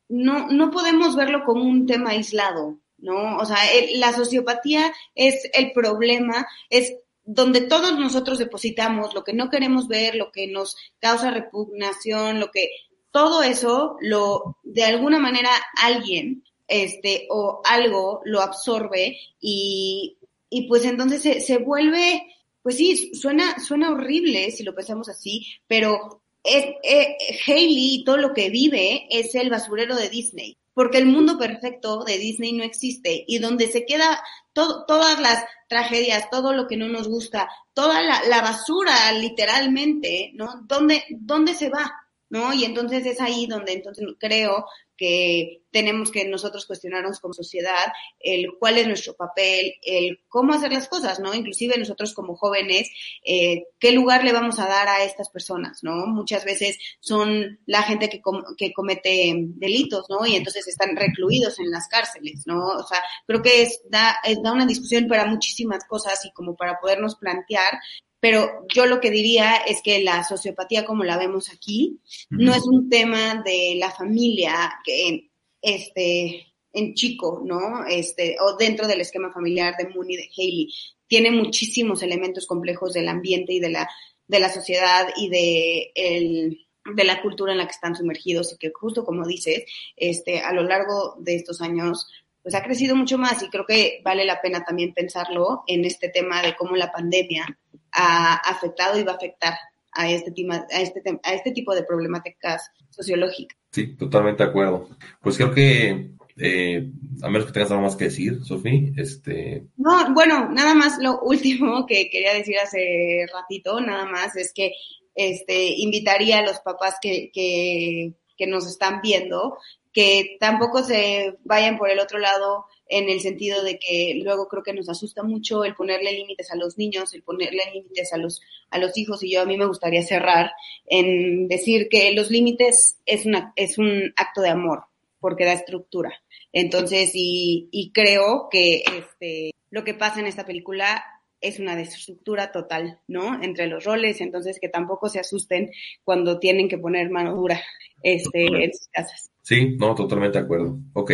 no, 0.09 0.49
no 0.49 0.71
podemos 0.71 1.15
verlo 1.17 1.45
como 1.45 1.63
un 1.65 1.87
tema 1.87 2.11
aislado, 2.11 2.79
¿no? 2.99 3.37
O 3.39 3.45
sea, 3.45 3.71
el- 3.73 4.01
la 4.01 4.13
sociopatía 4.13 4.93
es 5.15 5.49
el 5.53 5.73
problema, 5.73 6.47
es 6.69 6.95
donde 7.25 7.61
todos 7.63 7.99
nosotros 7.99 8.39
depositamos 8.39 9.15
lo 9.15 9.23
que 9.25 9.33
no 9.35 9.51
queremos 9.51 9.89
ver, 9.89 10.15
lo 10.17 10.33
que 10.33 10.47
nos 10.47 10.77
causa 10.99 11.31
repugnación, 11.31 12.41
lo 12.41 12.51
que, 12.51 12.71
todo 13.13 13.43
eso 13.43 13.97
lo, 14.01 14.57
de 14.63 14.85
alguna 14.85 15.19
manera 15.19 15.51
alguien, 15.83 16.45
este, 16.67 17.27
o 17.31 17.61
algo 17.65 18.21
lo 18.25 18.41
absorbe 18.41 19.19
y 19.41 20.17
y 20.51 20.69
pues 20.69 20.85
entonces 20.85 21.23
se, 21.23 21.41
se 21.41 21.59
vuelve, 21.59 22.27
pues 22.63 22.77
sí, 22.77 23.15
suena, 23.15 23.59
suena 23.61 23.91
horrible 23.91 24.51
si 24.51 24.65
lo 24.65 24.75
pensamos 24.75 25.09
así, 25.09 25.47
pero 25.67 26.23
es, 26.43 26.67
eh, 26.83 27.17
Hailey 27.47 28.05
todo 28.05 28.17
lo 28.17 28.35
que 28.35 28.51
vive 28.51 29.07
es 29.11 29.35
el 29.35 29.49
basurero 29.49 29.97
de 29.97 30.09
Disney, 30.09 30.59
porque 30.75 30.99
el 30.99 31.07
mundo 31.07 31.39
perfecto 31.39 32.05
de 32.05 32.19
Disney 32.19 32.53
no 32.53 32.65
existe 32.65 33.25
y 33.27 33.39
donde 33.39 33.69
se 33.69 33.87
queda 33.87 34.23
todo, 34.53 34.85
todas 34.87 35.21
las 35.21 35.45
tragedias, 35.69 36.29
todo 36.31 36.53
lo 36.53 36.67
que 36.67 36.77
no 36.77 36.89
nos 36.89 37.09
gusta, 37.09 37.49
toda 37.73 38.03
la, 38.03 38.25
la 38.25 38.43
basura 38.43 39.13
literalmente, 39.13 40.33
¿no? 40.35 40.63
¿Dónde, 40.67 41.05
¿Dónde 41.11 41.55
se 41.55 41.71
va? 41.71 41.93
¿No? 42.29 42.53
Y 42.53 42.65
entonces 42.65 43.05
es 43.07 43.21
ahí 43.21 43.47
donde 43.47 43.73
entonces 43.73 44.07
creo 44.19 44.67
que 45.01 45.63
tenemos 45.71 46.11
que 46.11 46.27
nosotros 46.27 46.67
cuestionarnos 46.67 47.21
como 47.21 47.33
sociedad 47.33 47.91
el 48.19 48.49
cuál 48.59 48.77
es 48.77 48.87
nuestro 48.87 49.15
papel, 49.15 49.73
el 49.83 50.21
cómo 50.29 50.53
hacer 50.53 50.73
las 50.73 50.89
cosas, 50.89 51.21
¿no? 51.21 51.33
Inclusive 51.33 51.79
nosotros 51.79 52.13
como 52.13 52.37
jóvenes, 52.37 52.91
eh, 53.25 53.65
qué 53.79 53.93
lugar 53.93 54.25
le 54.25 54.35
vamos 54.35 54.59
a 54.59 54.69
dar 54.69 54.89
a 54.89 55.03
estas 55.03 55.31
personas, 55.31 55.83
¿no? 55.83 56.07
Muchas 56.07 56.45
veces 56.45 56.77
son 57.01 57.59
la 57.65 57.83
gente 57.83 58.11
que, 58.11 58.21
com 58.21 58.43
que 58.59 58.75
comete 58.75 59.33
delitos, 59.35 60.05
¿no? 60.11 60.27
Y 60.27 60.37
entonces 60.37 60.69
están 60.69 60.95
recluidos 60.95 61.59
en 61.61 61.71
las 61.71 61.89
cárceles, 61.89 62.43
¿no? 62.45 62.67
O 62.67 62.87
sea, 62.87 63.03
creo 63.27 63.41
que 63.41 63.63
es, 63.63 63.81
da, 63.89 64.17
es, 64.23 64.43
da 64.43 64.53
una 64.53 64.67
discusión 64.67 65.09
para 65.09 65.25
muchísimas 65.25 65.87
cosas 65.87 66.23
y 66.27 66.33
como 66.33 66.57
para 66.57 66.79
podernos 66.79 67.17
plantear 67.17 67.81
pero 68.21 68.67
yo 68.75 68.87
lo 68.87 69.01
que 69.01 69.11
diría 69.11 69.57
es 69.57 69.81
que 69.83 70.03
la 70.03 70.23
sociopatía 70.23 70.85
como 70.85 71.05
la 71.05 71.17
vemos 71.17 71.51
aquí 71.51 72.01
no 72.29 72.55
es 72.55 72.67
un 72.67 72.89
tema 72.89 73.43
de 73.43 73.77
la 73.79 73.91
familia 73.91 74.79
que 74.85 75.31
este 75.63 76.47
en 76.73 76.95
chico, 76.95 77.43
¿no? 77.45 77.85
Este 77.87 78.37
o 78.41 78.57
dentro 78.57 78.87
del 78.87 79.01
esquema 79.01 79.33
familiar 79.33 79.75
de 79.77 79.89
Mooney 79.89 80.17
de 80.17 80.31
Haley 80.37 80.69
tiene 81.09 81.33
muchísimos 81.33 82.03
elementos 82.03 82.47
complejos 82.47 82.93
del 82.93 83.09
ambiente 83.09 83.55
y 83.55 83.61
de 83.61 83.71
la 83.71 83.89
de 84.29 84.39
la 84.39 84.49
sociedad 84.49 85.09
y 85.17 85.29
de 85.29 85.91
el 85.95 86.67
de 86.95 87.05
la 87.05 87.21
cultura 87.21 87.53
en 87.53 87.59
la 87.59 87.67
que 87.67 87.73
están 87.73 87.97
sumergidos 87.97 88.53
y 88.53 88.59
que 88.59 88.71
justo 88.71 89.05
como 89.05 89.27
dices, 89.27 89.65
este 89.97 90.41
a 90.41 90.53
lo 90.53 90.63
largo 90.63 91.17
de 91.19 91.37
estos 91.37 91.61
años 91.61 92.07
pues 92.43 92.55
ha 92.55 92.63
crecido 92.63 92.97
mucho 92.97 93.19
más 93.19 93.43
y 93.43 93.49
creo 93.49 93.67
que 93.67 94.01
vale 94.05 94.25
la 94.25 94.41
pena 94.41 94.65
también 94.65 94.95
pensarlo 94.95 95.63
en 95.67 95.85
este 95.85 96.09
tema 96.09 96.41
de 96.43 96.57
cómo 96.57 96.77
la 96.77 96.91
pandemia 96.91 97.59
ha 97.93 98.35
afectado 98.35 98.99
y 98.99 99.05
va 99.05 99.13
a 99.13 99.17
afectar 99.17 99.55
a 99.93 100.11
este, 100.11 100.31
tema, 100.33 100.67
a 100.71 100.81
este, 100.81 101.03
a 101.23 101.35
este 101.35 101.51
tipo 101.53 101.75
de 101.75 101.85
problemáticas 101.85 102.71
sociológicas. 102.91 103.59
Sí, 103.73 103.97
totalmente 103.97 104.43
de 104.45 104.51
acuerdo. 104.51 104.89
Pues 105.21 105.37
creo 105.37 105.53
que, 105.53 106.13
eh, 106.37 106.91
a 107.23 107.29
menos 107.29 107.47
que 107.47 107.53
tengas 107.53 107.71
algo 107.71 107.83
más 107.83 107.97
que 107.97 108.05
decir, 108.05 108.45
Sofía, 108.45 108.93
este... 108.97 109.67
No, 109.77 110.13
bueno, 110.15 110.49
nada 110.51 110.75
más 110.75 110.99
lo 111.01 111.21
último 111.21 111.87
que 111.89 112.09
quería 112.09 112.35
decir 112.35 112.57
hace 112.63 113.27
ratito, 113.33 113.81
nada 113.81 114.07
más, 114.07 114.37
es 114.37 114.53
que 114.55 114.73
este, 115.15 115.75
invitaría 115.79 116.39
a 116.39 116.47
los 116.47 116.61
papás 116.61 116.97
que, 117.01 117.31
que, 117.33 118.15
que 118.37 118.47
nos 118.47 118.67
están 118.67 119.01
viendo 119.03 119.59
que 119.93 120.37
tampoco 120.39 120.83
se 120.83 121.39
vayan 121.45 121.77
por 121.77 121.91
el 121.91 121.99
otro 121.99 122.19
lado 122.19 122.67
en 122.91 123.09
el 123.09 123.21
sentido 123.21 123.63
de 123.63 123.79
que 123.79 124.21
luego 124.23 124.49
creo 124.49 124.65
que 124.65 124.73
nos 124.73 124.89
asusta 124.89 125.23
mucho 125.23 125.65
el 125.65 125.75
ponerle 125.75 126.13
límites 126.13 126.51
a 126.51 126.57
los 126.57 126.77
niños, 126.77 127.15
el 127.15 127.23
ponerle 127.23 127.63
límites 127.73 128.13
a 128.13 128.19
los, 128.19 128.43
a 128.69 128.79
los 128.79 128.99
hijos, 128.99 129.23
y 129.23 129.33
yo 129.33 129.43
a 129.43 129.47
mí 129.47 129.57
me 129.57 129.67
gustaría 129.67 130.03
cerrar 130.03 130.51
en 130.87 131.47
decir 131.47 131.89
que 131.89 132.13
los 132.13 132.31
límites 132.31 132.99
es, 133.07 133.27
una, 133.27 133.53
es 133.55 133.79
un 133.79 134.13
acto 134.17 134.43
de 134.43 134.51
amor, 134.51 134.85
porque 135.21 135.45
da 135.45 135.53
estructura. 135.53 136.13
Entonces, 136.53 137.13
y, 137.15 137.69
y 137.71 137.93
creo 137.93 138.49
que 138.51 138.83
este, 138.99 139.53
lo 139.71 139.85
que 139.85 139.95
pasa 139.95 140.19
en 140.19 140.27
esta 140.27 140.45
película 140.45 141.05
es 141.41 141.61
una 141.61 141.77
desestructura 141.77 142.51
total, 142.51 142.99
¿no? 143.07 143.41
Entre 143.43 143.67
los 143.69 143.85
roles, 143.85 144.21
entonces 144.21 144.59
que 144.61 144.69
tampoco 144.69 145.09
se 145.09 145.21
asusten 145.21 145.71
cuando 146.05 146.39
tienen 146.39 146.69
que 146.69 146.77
poner 146.77 147.09
mano 147.09 147.37
dura 147.37 147.63
este, 148.03 148.47
en 148.47 148.73
sus 148.75 148.89
casas. 148.89 149.31
Sí, 149.43 149.77
no, 149.79 149.95
totalmente 149.95 150.39
de 150.39 150.45
acuerdo. 150.45 150.79
Ok, 150.93 151.13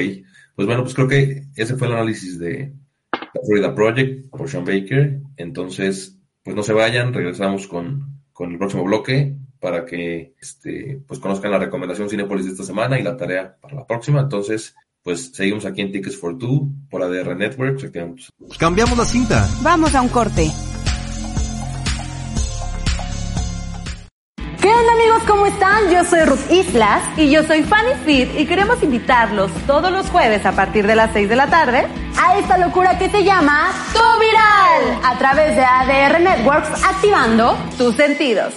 pues 0.56 0.66
bueno, 0.66 0.82
pues 0.82 0.94
creo 0.94 1.06
que 1.06 1.44
ese 1.54 1.76
fue 1.76 1.86
el 1.86 1.94
análisis 1.94 2.38
de 2.38 2.72
la 3.12 3.40
Florida 3.46 3.74
Project 3.74 4.30
por 4.30 4.48
Sean 4.48 4.64
Baker. 4.64 5.20
Entonces, 5.36 6.18
pues 6.42 6.56
no 6.56 6.62
se 6.62 6.72
vayan, 6.72 7.12
regresamos 7.12 7.66
con, 7.66 8.22
con 8.32 8.52
el 8.52 8.58
próximo 8.58 8.84
bloque 8.84 9.36
para 9.60 9.84
que 9.84 10.34
este, 10.40 11.02
pues 11.06 11.20
conozcan 11.20 11.50
la 11.50 11.58
recomendación 11.58 12.08
Cinepolis 12.08 12.46
de 12.46 12.52
esta 12.52 12.64
semana 12.64 12.98
y 12.98 13.02
la 13.02 13.16
tarea 13.16 13.56
para 13.60 13.76
la 13.76 13.86
próxima. 13.86 14.20
Entonces, 14.20 14.74
pues 15.02 15.32
seguimos 15.34 15.66
aquí 15.66 15.82
en 15.82 15.92
Tickets 15.92 16.16
for 16.16 16.36
Two 16.38 16.70
por 16.90 17.02
ADR 17.02 17.36
Network. 17.36 17.78
Cambiamos 18.58 18.98
la 18.98 19.04
cinta. 19.04 19.48
Vamos 19.62 19.94
a 19.94 20.00
un 20.00 20.08
corte. 20.08 20.50
¿Qué 24.76 24.80
onda 24.80 24.92
amigos? 24.92 25.22
¿Cómo 25.26 25.46
están? 25.46 25.90
Yo 25.90 26.04
soy 26.04 26.20
Ruth 26.20 26.50
Islas 26.50 27.02
y 27.16 27.30
yo 27.30 27.42
soy 27.44 27.62
Fanny 27.62 27.94
Fit 28.04 28.28
y 28.38 28.44
queremos 28.44 28.82
invitarlos 28.82 29.50
todos 29.66 29.90
los 29.90 30.10
jueves 30.10 30.44
a 30.44 30.52
partir 30.52 30.86
de 30.86 30.94
las 30.94 31.14
6 31.14 31.30
de 31.30 31.34
la 31.34 31.46
tarde 31.46 31.86
a 32.20 32.38
esta 32.38 32.58
locura 32.58 32.98
que 32.98 33.08
se 33.08 33.24
llama 33.24 33.72
Tu 33.94 34.20
Viral 34.20 35.00
a 35.02 35.16
través 35.16 35.56
de 35.56 35.64
ADR 35.64 36.20
Networks 36.20 36.84
activando 36.84 37.56
tus 37.78 37.96
sentidos. 37.96 38.52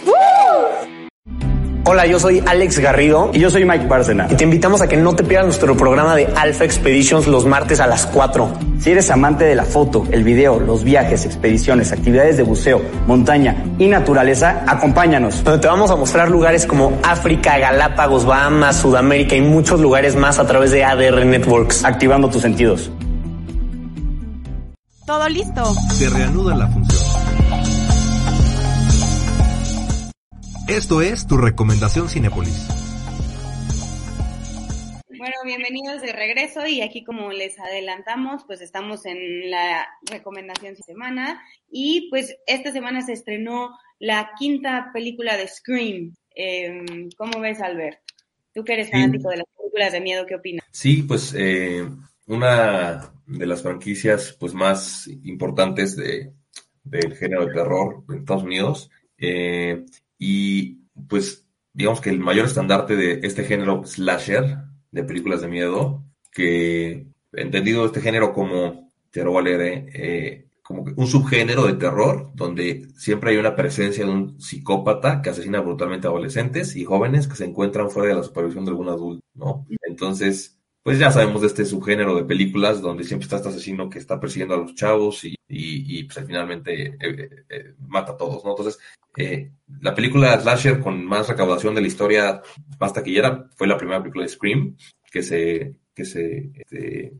Hola, 1.91 2.05
yo 2.05 2.19
soy 2.19 2.43
Alex 2.45 2.77
Garrido. 2.77 3.31
Y 3.33 3.39
yo 3.39 3.49
soy 3.49 3.65
Mike 3.65 3.87
Bárcena. 3.87 4.27
Y 4.29 4.35
te 4.35 4.43
invitamos 4.43 4.79
a 4.79 4.87
que 4.87 4.95
no 4.95 5.15
te 5.15 5.23
pierdas 5.23 5.47
nuestro 5.47 5.75
programa 5.75 6.15
de 6.15 6.27
Alpha 6.35 6.63
Expeditions 6.63 7.25
los 7.25 7.47
martes 7.47 7.79
a 7.79 7.87
las 7.87 8.05
4. 8.05 8.47
Si 8.79 8.91
eres 8.91 9.09
amante 9.09 9.45
de 9.45 9.55
la 9.55 9.63
foto, 9.63 10.05
el 10.11 10.23
video, 10.23 10.59
los 10.59 10.83
viajes, 10.83 11.25
expediciones, 11.25 11.91
actividades 11.91 12.37
de 12.37 12.43
buceo, 12.43 12.79
montaña 13.07 13.65
y 13.79 13.87
naturaleza, 13.87 14.65
acompáñanos. 14.67 15.43
Donde 15.43 15.61
te 15.61 15.67
vamos 15.67 15.89
a 15.89 15.95
mostrar 15.95 16.29
lugares 16.29 16.67
como 16.67 16.95
África, 17.01 17.57
Galápagos, 17.57 18.23
Bahamas, 18.23 18.75
Sudamérica 18.75 19.35
y 19.35 19.41
muchos 19.41 19.79
lugares 19.79 20.15
más 20.15 20.37
a 20.37 20.45
través 20.45 20.69
de 20.69 20.83
ADR 20.83 21.25
Networks. 21.25 21.83
Activando 21.85 22.29
tus 22.29 22.43
sentidos. 22.43 22.91
Todo 25.07 25.27
listo. 25.27 25.73
Se 25.91 26.07
reanuda 26.07 26.55
la 26.55 26.67
función. 26.67 27.28
Esto 30.69 31.01
es 31.01 31.25
tu 31.25 31.35
recomendación 31.35 32.09
Cinepolis. 32.09 32.67
Bueno, 35.17 35.35
bienvenidos 35.43 36.03
de 36.03 36.13
regreso 36.13 36.67
y 36.67 36.81
aquí 36.81 37.03
como 37.03 37.31
les 37.31 37.57
adelantamos, 37.57 38.43
pues 38.45 38.61
estamos 38.61 39.07
en 39.07 39.49
la 39.49 39.87
recomendación 40.03 40.75
de 40.75 40.83
semana 40.83 41.41
y 41.71 42.07
pues 42.11 42.37
esta 42.45 42.71
semana 42.71 43.01
se 43.01 43.13
estrenó 43.13 43.71
la 43.97 44.29
quinta 44.37 44.91
película 44.93 45.37
de 45.37 45.47
Scream. 45.47 46.13
Eh, 46.35 46.83
¿Cómo 47.17 47.39
ves, 47.39 47.61
Albert? 47.61 47.97
Tú 48.53 48.63
que 48.63 48.73
eres 48.73 48.91
fanático 48.91 49.27
de 49.29 49.37
las 49.37 49.47
películas 49.57 49.91
de 49.91 50.01
miedo, 50.01 50.27
¿qué 50.27 50.35
opinas? 50.35 50.67
Sí, 50.71 51.01
pues 51.01 51.33
eh, 51.35 51.83
una 52.27 53.11
de 53.25 53.45
las 53.47 53.63
franquicias 53.63 54.37
pues 54.39 54.53
más 54.53 55.07
importantes 55.23 55.95
de, 55.95 56.31
del 56.83 57.17
género 57.17 57.47
de 57.47 57.53
terror 57.53 58.03
en 58.07 58.19
Estados 58.19 58.43
Unidos. 58.43 58.91
Eh, 59.17 59.83
y 60.19 60.81
pues 61.07 61.47
digamos 61.73 62.01
que 62.01 62.09
el 62.09 62.19
mayor 62.19 62.45
estandarte 62.45 62.95
de 62.95 63.21
este 63.23 63.45
género 63.45 63.83
slasher 63.85 64.57
de 64.91 65.03
películas 65.03 65.41
de 65.41 65.47
miedo, 65.47 66.03
que 66.31 67.07
entendido 67.31 67.85
este 67.85 68.01
género 68.01 68.33
como, 68.33 68.91
te 69.11 69.23
lo 69.23 69.33
eh, 69.47 70.47
como 70.61 70.83
un 70.83 71.07
subgénero 71.07 71.65
de 71.65 71.73
terror, 71.73 72.31
donde 72.35 72.87
siempre 72.95 73.31
hay 73.31 73.37
una 73.37 73.55
presencia 73.55 74.05
de 74.05 74.11
un 74.11 74.39
psicópata 74.39 75.21
que 75.21 75.29
asesina 75.29 75.61
brutalmente 75.61 76.07
a 76.07 76.11
adolescentes 76.11 76.75
y 76.75 76.85
jóvenes 76.85 77.27
que 77.27 77.35
se 77.35 77.45
encuentran 77.45 77.89
fuera 77.89 78.09
de 78.09 78.15
la 78.15 78.23
supervisión 78.23 78.65
de 78.65 78.71
algún 78.71 78.89
adulto, 78.89 79.25
¿no? 79.33 79.65
Entonces, 79.87 80.59
pues 80.83 80.99
ya 80.99 81.11
sabemos 81.11 81.41
de 81.41 81.47
este 81.47 81.65
subgénero 81.65 82.15
de 82.15 82.23
películas 82.23 82.81
donde 82.81 83.03
siempre 83.03 83.25
está 83.25 83.37
este 83.37 83.49
asesino 83.49 83.89
que 83.89 83.99
está 83.99 84.19
persiguiendo 84.19 84.55
a 84.55 84.57
los 84.57 84.75
chavos 84.75 85.23
y, 85.25 85.35
y, 85.47 86.03
pues 86.03 86.25
finalmente 86.25 86.87
eh, 86.87 86.97
eh, 86.99 87.29
eh, 87.49 87.73
mata 87.79 88.13
a 88.13 88.17
todos, 88.17 88.43
¿no? 88.43 88.51
Entonces, 88.51 88.79
la 89.81 89.93
película 89.93 90.39
Slasher 90.39 90.79
con 90.79 91.05
más 91.05 91.27
recaudación 91.27 91.75
de 91.75 91.81
la 91.81 91.87
historia 91.87 92.41
más 92.79 92.93
taquillera 92.93 93.47
fue 93.55 93.67
la 93.67 93.77
primera 93.77 93.99
película 93.99 94.23
de 94.23 94.29
Scream 94.29 94.75
que 95.11 95.23
se, 95.23 95.75
que 95.93 96.05
se 96.05 96.51
este, 96.55 97.13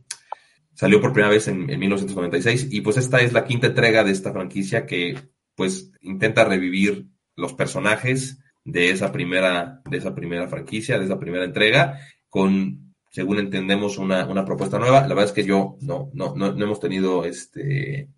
salió 0.74 1.00
por 1.00 1.12
primera 1.12 1.32
vez 1.32 1.48
en, 1.48 1.68
en 1.70 1.78
1996 1.78 2.68
y 2.70 2.80
pues 2.80 2.96
esta 2.96 3.20
es 3.20 3.32
la 3.32 3.44
quinta 3.44 3.68
entrega 3.68 4.04
de 4.04 4.12
esta 4.12 4.32
franquicia 4.32 4.86
que 4.86 5.18
pues 5.54 5.92
intenta 6.00 6.44
revivir 6.44 7.06
los 7.36 7.52
personajes 7.52 8.38
de 8.64 8.90
esa 8.90 9.12
primera, 9.12 9.82
de 9.88 9.98
esa 9.98 10.14
primera 10.14 10.48
franquicia, 10.48 10.98
de 10.98 11.04
esa 11.04 11.18
primera 11.18 11.44
entrega, 11.44 11.98
con 12.28 12.94
según 13.10 13.38
entendemos, 13.38 13.98
una, 13.98 14.26
una 14.26 14.44
propuesta 14.44 14.78
nueva. 14.78 15.00
La 15.00 15.08
verdad 15.08 15.24
es 15.24 15.32
que 15.32 15.44
yo 15.44 15.76
no, 15.80 16.10
no, 16.14 16.34
no, 16.36 16.52
no 16.52 16.64
hemos 16.64 16.80
tenido 16.80 17.24
este 17.24 18.08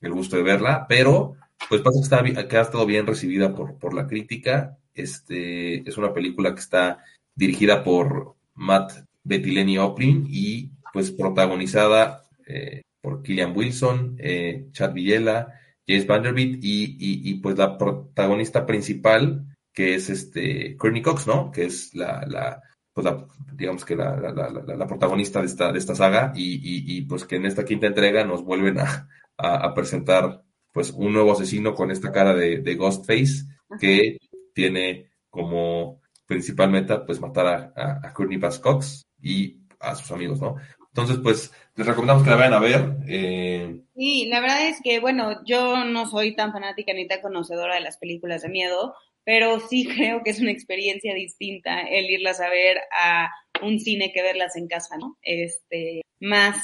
el 0.00 0.12
gusto 0.12 0.36
de 0.36 0.42
verla, 0.42 0.84
pero 0.88 1.34
pues 1.68 1.82
pasa 1.82 1.98
que, 1.98 2.30
está, 2.30 2.48
que 2.48 2.56
ha 2.56 2.62
estado 2.62 2.86
bien 2.86 3.06
recibida 3.06 3.54
por, 3.54 3.78
por 3.78 3.94
la 3.94 4.06
crítica. 4.06 4.78
Este, 4.94 5.88
es 5.88 5.96
una 5.96 6.12
película 6.12 6.54
que 6.54 6.60
está 6.60 7.04
dirigida 7.34 7.82
por 7.82 8.36
Matt 8.54 8.92
Bettileni 9.24 9.78
Oplin 9.78 10.26
y 10.28 10.70
pues 10.92 11.10
protagonizada 11.10 12.22
eh, 12.46 12.82
por 13.00 13.22
Killian 13.22 13.56
Wilson, 13.56 14.16
eh, 14.18 14.66
Chad 14.72 14.92
Villela, 14.92 15.58
James 15.86 16.06
Vanderbilt 16.06 16.62
y, 16.62 16.84
y, 16.84 17.30
y, 17.30 17.34
pues 17.34 17.56
la 17.58 17.76
protagonista 17.76 18.64
principal, 18.66 19.46
que 19.72 19.94
es 19.94 20.10
este 20.10 20.76
Courtney 20.76 21.02
Cox, 21.02 21.26
¿no? 21.26 21.50
Que 21.50 21.64
es 21.64 21.94
la, 21.94 22.24
la 22.26 22.62
pues 22.92 23.04
la, 23.04 23.26
digamos 23.54 23.84
que 23.84 23.96
la, 23.96 24.16
la, 24.16 24.32
la, 24.76 24.86
protagonista 24.86 25.40
de 25.40 25.46
esta, 25.46 25.72
de 25.72 25.78
esta 25.78 25.94
saga 25.94 26.32
y, 26.36 26.54
y, 26.54 26.96
y, 26.98 27.02
pues 27.02 27.24
que 27.24 27.36
en 27.36 27.46
esta 27.46 27.64
quinta 27.64 27.86
entrega 27.86 28.24
nos 28.24 28.44
vuelven 28.44 28.78
a, 28.78 29.08
a, 29.38 29.56
a 29.66 29.74
presentar 29.74 30.42
pues 30.72 30.90
un 30.90 31.12
nuevo 31.12 31.32
asesino 31.32 31.74
con 31.74 31.90
esta 31.90 32.10
cara 32.10 32.34
de, 32.34 32.58
de 32.58 32.74
Ghostface 32.74 33.44
que 33.78 34.18
tiene 34.54 35.10
como 35.28 36.00
principal 36.26 36.70
meta 36.70 37.04
pues 37.04 37.20
matar 37.20 37.46
a, 37.46 37.72
a, 37.76 38.08
a 38.08 38.12
Courtney 38.12 38.38
Bass 38.38 38.58
Cox 38.58 39.02
y 39.20 39.58
a 39.80 39.94
sus 39.94 40.10
amigos, 40.12 40.40
¿no? 40.40 40.56
Entonces, 40.94 41.18
pues, 41.22 41.52
les 41.74 41.86
recomendamos 41.86 42.22
que 42.22 42.30
la 42.30 42.36
vayan 42.36 42.54
a 42.54 42.60
ver. 42.60 42.96
Eh... 43.08 43.80
Sí, 43.94 44.26
la 44.26 44.40
verdad 44.40 44.68
es 44.68 44.78
que, 44.82 45.00
bueno, 45.00 45.42
yo 45.46 45.84
no 45.84 46.06
soy 46.06 46.36
tan 46.36 46.52
fanática 46.52 46.92
ni 46.92 47.08
tan 47.08 47.22
conocedora 47.22 47.76
de 47.76 47.80
las 47.80 47.96
películas 47.96 48.42
de 48.42 48.50
miedo, 48.50 48.94
pero 49.24 49.58
sí 49.60 49.86
creo 49.96 50.22
que 50.22 50.30
es 50.30 50.40
una 50.40 50.50
experiencia 50.50 51.14
distinta 51.14 51.80
el 51.80 52.10
irlas 52.10 52.40
a 52.40 52.50
ver 52.50 52.78
a 52.92 53.30
un 53.62 53.80
cine 53.80 54.12
que 54.12 54.22
verlas 54.22 54.54
en 54.56 54.68
casa, 54.68 54.98
¿no? 54.98 55.16
Este, 55.22 56.02
más, 56.20 56.58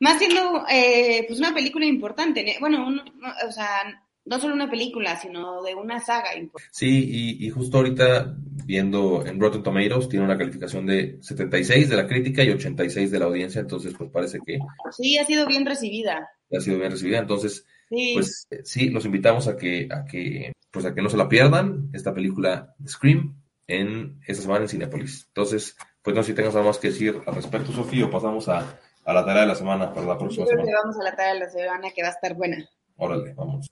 más 0.00 0.18
siendo, 0.18 0.64
eh, 0.68 1.24
pues 1.26 1.38
una 1.38 1.54
película 1.54 1.86
importante, 1.86 2.56
bueno, 2.60 2.86
un, 2.86 3.00
o 3.00 3.52
sea, 3.52 4.02
no 4.26 4.40
solo 4.40 4.54
una 4.54 4.68
película, 4.68 5.16
sino 5.16 5.62
de 5.62 5.74
una 5.74 6.00
saga 6.00 6.36
importante. 6.36 6.68
Sí, 6.72 7.08
y, 7.08 7.46
y, 7.46 7.50
justo 7.50 7.78
ahorita 7.78 8.34
viendo 8.64 9.24
en 9.24 9.40
Rotten 9.40 9.62
Tomatoes 9.62 10.08
tiene 10.08 10.24
una 10.24 10.36
calificación 10.36 10.84
de 10.84 11.18
76 11.22 11.88
de 11.88 11.96
la 11.96 12.06
crítica 12.06 12.42
y 12.42 12.50
86 12.50 13.10
de 13.10 13.18
la 13.18 13.26
audiencia, 13.26 13.60
entonces 13.60 13.94
pues 13.96 14.10
parece 14.10 14.40
que... 14.44 14.58
Sí, 14.90 15.16
ha 15.16 15.24
sido 15.24 15.46
bien 15.46 15.64
recibida. 15.64 16.28
Ha 16.52 16.60
sido 16.60 16.78
bien 16.78 16.90
recibida, 16.90 17.18
entonces 17.18 17.64
sí. 17.88 18.12
pues 18.14 18.48
sí, 18.64 18.90
los 18.90 19.04
invitamos 19.04 19.46
a 19.46 19.56
que, 19.56 19.88
a 19.90 20.04
que, 20.04 20.52
pues 20.72 20.84
a 20.84 20.94
que 20.94 21.02
no 21.02 21.08
se 21.08 21.16
la 21.16 21.28
pierdan, 21.28 21.90
esta 21.92 22.12
película 22.12 22.74
Scream 22.86 23.36
en 23.68 24.20
esta 24.26 24.42
semana 24.42 24.64
en 24.64 24.68
Cinepolis. 24.68 25.26
Entonces, 25.28 25.76
pues 26.02 26.14
no 26.14 26.22
sé 26.22 26.30
si 26.30 26.34
tengas 26.34 26.54
algo 26.54 26.68
más 26.68 26.78
que 26.78 26.88
decir 26.88 27.20
al 27.26 27.34
respecto, 27.34 27.72
Sofía, 27.72 28.06
o 28.06 28.10
pasamos 28.10 28.48
a, 28.48 28.78
a 29.06 29.12
la 29.12 29.24
tarea 29.24 29.42
de 29.42 29.48
la 29.48 29.54
semana 29.54 29.94
para 29.94 30.06
la 30.06 30.18
próxima 30.18 30.44
Yo 30.44 30.50
creo 30.50 30.64
semana. 30.64 30.66
que 30.66 30.82
vamos 30.82 31.00
a 31.00 31.04
la 31.04 31.16
tarea 31.16 31.34
de 31.34 31.40
la 31.40 31.48
semana 31.48 31.90
que 31.94 32.02
va 32.02 32.08
a 32.08 32.10
estar 32.10 32.34
buena. 32.34 32.68
Órale, 32.96 33.34
vamos. 33.34 33.70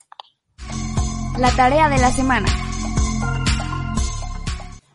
La 1.39 1.51
tarea 1.57 1.89
de 1.89 1.99
la 1.99 2.11
semana. 2.11 2.49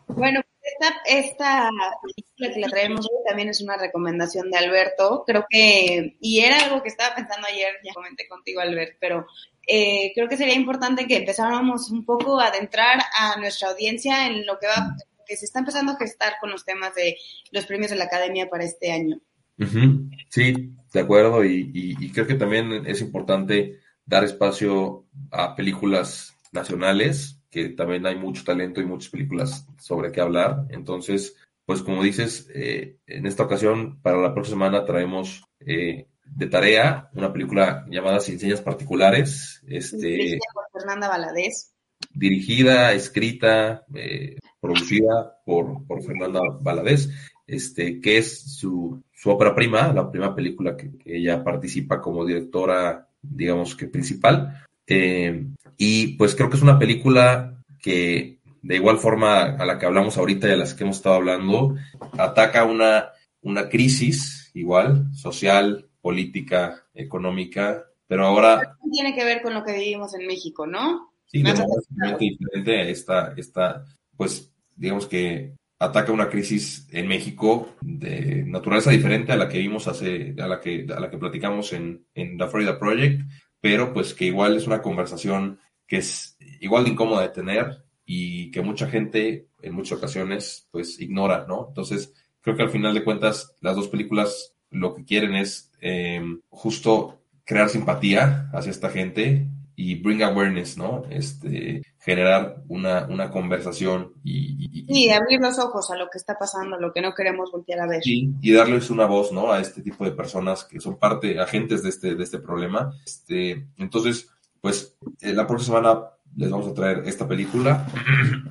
Bueno, 0.08 0.40
esta, 0.62 0.94
esta 1.04 1.70
película 2.02 2.54
que 2.54 2.60
la 2.60 2.68
traemos 2.68 3.00
hoy 3.00 3.24
también 3.26 3.50
es 3.50 3.60
una 3.60 3.76
recomendación 3.76 4.50
de 4.50 4.56
Alberto. 4.56 5.24
Creo 5.26 5.44
que, 5.48 6.16
y 6.20 6.40
era 6.40 6.64
algo 6.64 6.82
que 6.82 6.88
estaba 6.88 7.14
pensando 7.14 7.46
ayer, 7.46 7.74
ya 7.84 7.92
comenté 7.92 8.26
contigo, 8.26 8.60
Albert, 8.62 8.96
pero 8.98 9.26
eh, 9.66 10.12
creo 10.14 10.26
que 10.26 10.38
sería 10.38 10.54
importante 10.54 11.06
que 11.06 11.18
empezáramos 11.18 11.90
un 11.90 12.06
poco 12.06 12.40
a 12.40 12.46
adentrar 12.46 12.98
a 13.18 13.38
nuestra 13.38 13.68
audiencia 13.68 14.26
en 14.26 14.46
lo 14.46 14.58
que 14.58 14.68
va, 14.68 14.96
que 15.26 15.36
se 15.36 15.44
está 15.44 15.58
empezando 15.58 15.92
a 15.92 15.96
gestar 15.98 16.34
con 16.40 16.50
los 16.50 16.64
temas 16.64 16.94
de 16.94 17.18
los 17.50 17.66
premios 17.66 17.90
de 17.90 17.98
la 17.98 18.04
Academia 18.04 18.48
para 18.48 18.64
este 18.64 18.90
año. 18.90 19.20
Uh 19.60 19.64
-huh. 19.64 20.10
Sí, 20.28 20.74
de 20.92 21.00
acuerdo, 21.00 21.44
y, 21.44 21.70
y, 21.72 22.04
y 22.04 22.10
creo 22.10 22.26
que 22.26 22.34
también 22.34 22.86
es 22.86 23.00
importante 23.00 23.78
dar 24.04 24.24
espacio 24.24 25.06
a 25.30 25.54
películas 25.54 26.34
nacionales, 26.52 27.38
que 27.50 27.68
también 27.70 28.06
hay 28.06 28.16
mucho 28.16 28.44
talento 28.44 28.80
y 28.80 28.86
muchas 28.86 29.10
películas 29.10 29.66
sobre 29.78 30.10
qué 30.10 30.20
hablar. 30.20 30.66
Entonces, 30.70 31.36
pues 31.64 31.82
como 31.82 32.02
dices, 32.02 32.48
eh, 32.54 32.96
en 33.06 33.26
esta 33.26 33.44
ocasión, 33.44 34.00
para 34.02 34.18
la 34.18 34.34
próxima 34.34 34.66
semana 34.66 34.84
traemos 34.84 35.44
eh, 35.60 36.06
de 36.24 36.46
tarea 36.46 37.10
una 37.14 37.32
película 37.32 37.84
llamada 37.88 38.20
Sin 38.20 38.38
Señas 38.38 38.60
Particulares. 38.60 39.62
Este, 39.66 39.96
dirigida 39.96 40.38
por 40.54 40.64
Fernanda 40.72 41.08
Valadez. 41.08 41.72
Dirigida, 42.14 42.92
escrita, 42.92 43.84
eh, 43.94 44.38
producida 44.60 45.40
por, 45.44 45.86
por 45.86 46.02
Fernanda 46.02 46.40
Valadez, 46.60 47.10
este, 47.46 48.00
que 48.00 48.18
es 48.18 48.56
su, 48.56 49.02
su 49.20 49.30
ópera 49.30 49.54
prima, 49.54 49.92
la 49.92 50.10
primera 50.10 50.34
película 50.34 50.76
que, 50.76 50.96
que 50.96 51.18
ella 51.18 51.44
participa 51.44 52.00
como 52.00 52.24
directora 52.24 53.06
digamos 53.22 53.74
que 53.76 53.86
principal. 53.86 54.64
Eh, 54.86 55.46
y 55.76 56.16
pues 56.16 56.34
creo 56.34 56.50
que 56.50 56.56
es 56.56 56.62
una 56.62 56.78
película 56.78 57.62
que 57.80 58.38
de 58.62 58.76
igual 58.76 58.98
forma 58.98 59.42
a 59.42 59.64
la 59.64 59.78
que 59.78 59.86
hablamos 59.86 60.16
ahorita 60.18 60.48
y 60.48 60.52
a 60.52 60.56
las 60.56 60.74
que 60.74 60.84
hemos 60.84 60.96
estado 60.96 61.16
hablando, 61.16 61.76
ataca 62.18 62.64
una, 62.64 63.10
una 63.42 63.68
crisis 63.68 64.50
igual, 64.54 65.14
social, 65.14 65.88
política, 66.00 66.86
económica, 66.94 67.84
pero 68.06 68.26
ahora... 68.26 68.76
Tiene 68.90 69.14
que 69.14 69.24
ver 69.24 69.42
con 69.42 69.54
lo 69.54 69.64
que 69.64 69.74
vivimos 69.74 70.14
en 70.14 70.26
México, 70.26 70.66
¿no? 70.66 71.12
Sí, 71.26 71.42
de 71.42 71.54
manera 71.54 72.18
diferente 72.18 72.90
esta, 72.90 73.32
esta, 73.36 73.84
pues 74.16 74.52
digamos 74.74 75.06
que 75.06 75.54
ataca 75.80 76.12
una 76.12 76.28
crisis 76.28 76.86
en 76.92 77.08
México 77.08 77.74
de 77.80 78.44
naturaleza 78.46 78.90
diferente 78.90 79.32
a 79.32 79.36
la 79.36 79.48
que 79.48 79.58
vimos 79.58 79.88
hace, 79.88 80.36
a 80.38 80.46
la 80.46 80.60
que, 80.60 80.86
a 80.94 81.00
la 81.00 81.10
que 81.10 81.16
platicamos 81.16 81.72
en, 81.72 82.04
en 82.14 82.36
The 82.36 82.46
Florida 82.48 82.78
Project, 82.78 83.22
pero 83.60 83.92
pues 83.92 84.12
que 84.12 84.26
igual 84.26 84.56
es 84.56 84.66
una 84.66 84.82
conversación 84.82 85.58
que 85.86 85.96
es 85.96 86.36
igual 86.60 86.84
de 86.84 86.90
incómoda 86.90 87.22
de 87.22 87.30
tener 87.30 87.82
y 88.04 88.50
que 88.50 88.60
mucha 88.60 88.88
gente 88.88 89.48
en 89.62 89.74
muchas 89.74 89.96
ocasiones 89.98 90.68
pues 90.70 91.00
ignora, 91.00 91.46
¿no? 91.48 91.68
Entonces, 91.68 92.12
creo 92.42 92.56
que 92.56 92.62
al 92.62 92.70
final 92.70 92.92
de 92.92 93.02
cuentas 93.02 93.56
las 93.60 93.74
dos 93.74 93.88
películas 93.88 94.54
lo 94.70 94.94
que 94.94 95.04
quieren 95.04 95.34
es 95.34 95.72
eh, 95.80 96.22
justo 96.50 97.22
crear 97.44 97.70
simpatía 97.70 98.50
hacia 98.52 98.70
esta 98.70 98.90
gente 98.90 99.48
y 99.80 99.94
bring 99.94 100.22
awareness, 100.22 100.76
¿no? 100.76 101.04
Este, 101.08 101.80
generar 101.98 102.62
una, 102.68 103.06
una 103.06 103.30
conversación 103.30 104.12
y, 104.22 104.84
y, 104.86 105.08
abrir 105.08 105.40
los 105.40 105.58
ojos 105.58 105.90
a 105.90 105.96
lo 105.96 106.10
que 106.10 106.18
está 106.18 106.36
pasando, 106.38 106.78
lo 106.78 106.92
que 106.92 107.00
no 107.00 107.14
queremos 107.14 107.50
voltear 107.50 107.80
a 107.80 107.86
ver. 107.86 108.02
Sí, 108.02 108.30
y 108.42 108.52
darles 108.52 108.90
una 108.90 109.06
voz, 109.06 109.32
¿no? 109.32 109.50
A 109.50 109.58
este 109.58 109.80
tipo 109.80 110.04
de 110.04 110.12
personas 110.12 110.64
que 110.64 110.80
son 110.80 110.98
parte, 110.98 111.40
agentes 111.40 111.82
de 111.82 111.88
este, 111.88 112.14
de 112.14 112.22
este 112.22 112.40
problema. 112.40 112.92
Este, 113.06 113.68
entonces, 113.78 114.28
pues, 114.60 114.98
eh, 115.22 115.32
la 115.32 115.46
próxima 115.46 115.78
semana 115.78 116.00
les 116.36 116.50
vamos 116.50 116.68
a 116.68 116.74
traer 116.74 117.02
esta 117.06 117.26
película, 117.26 117.86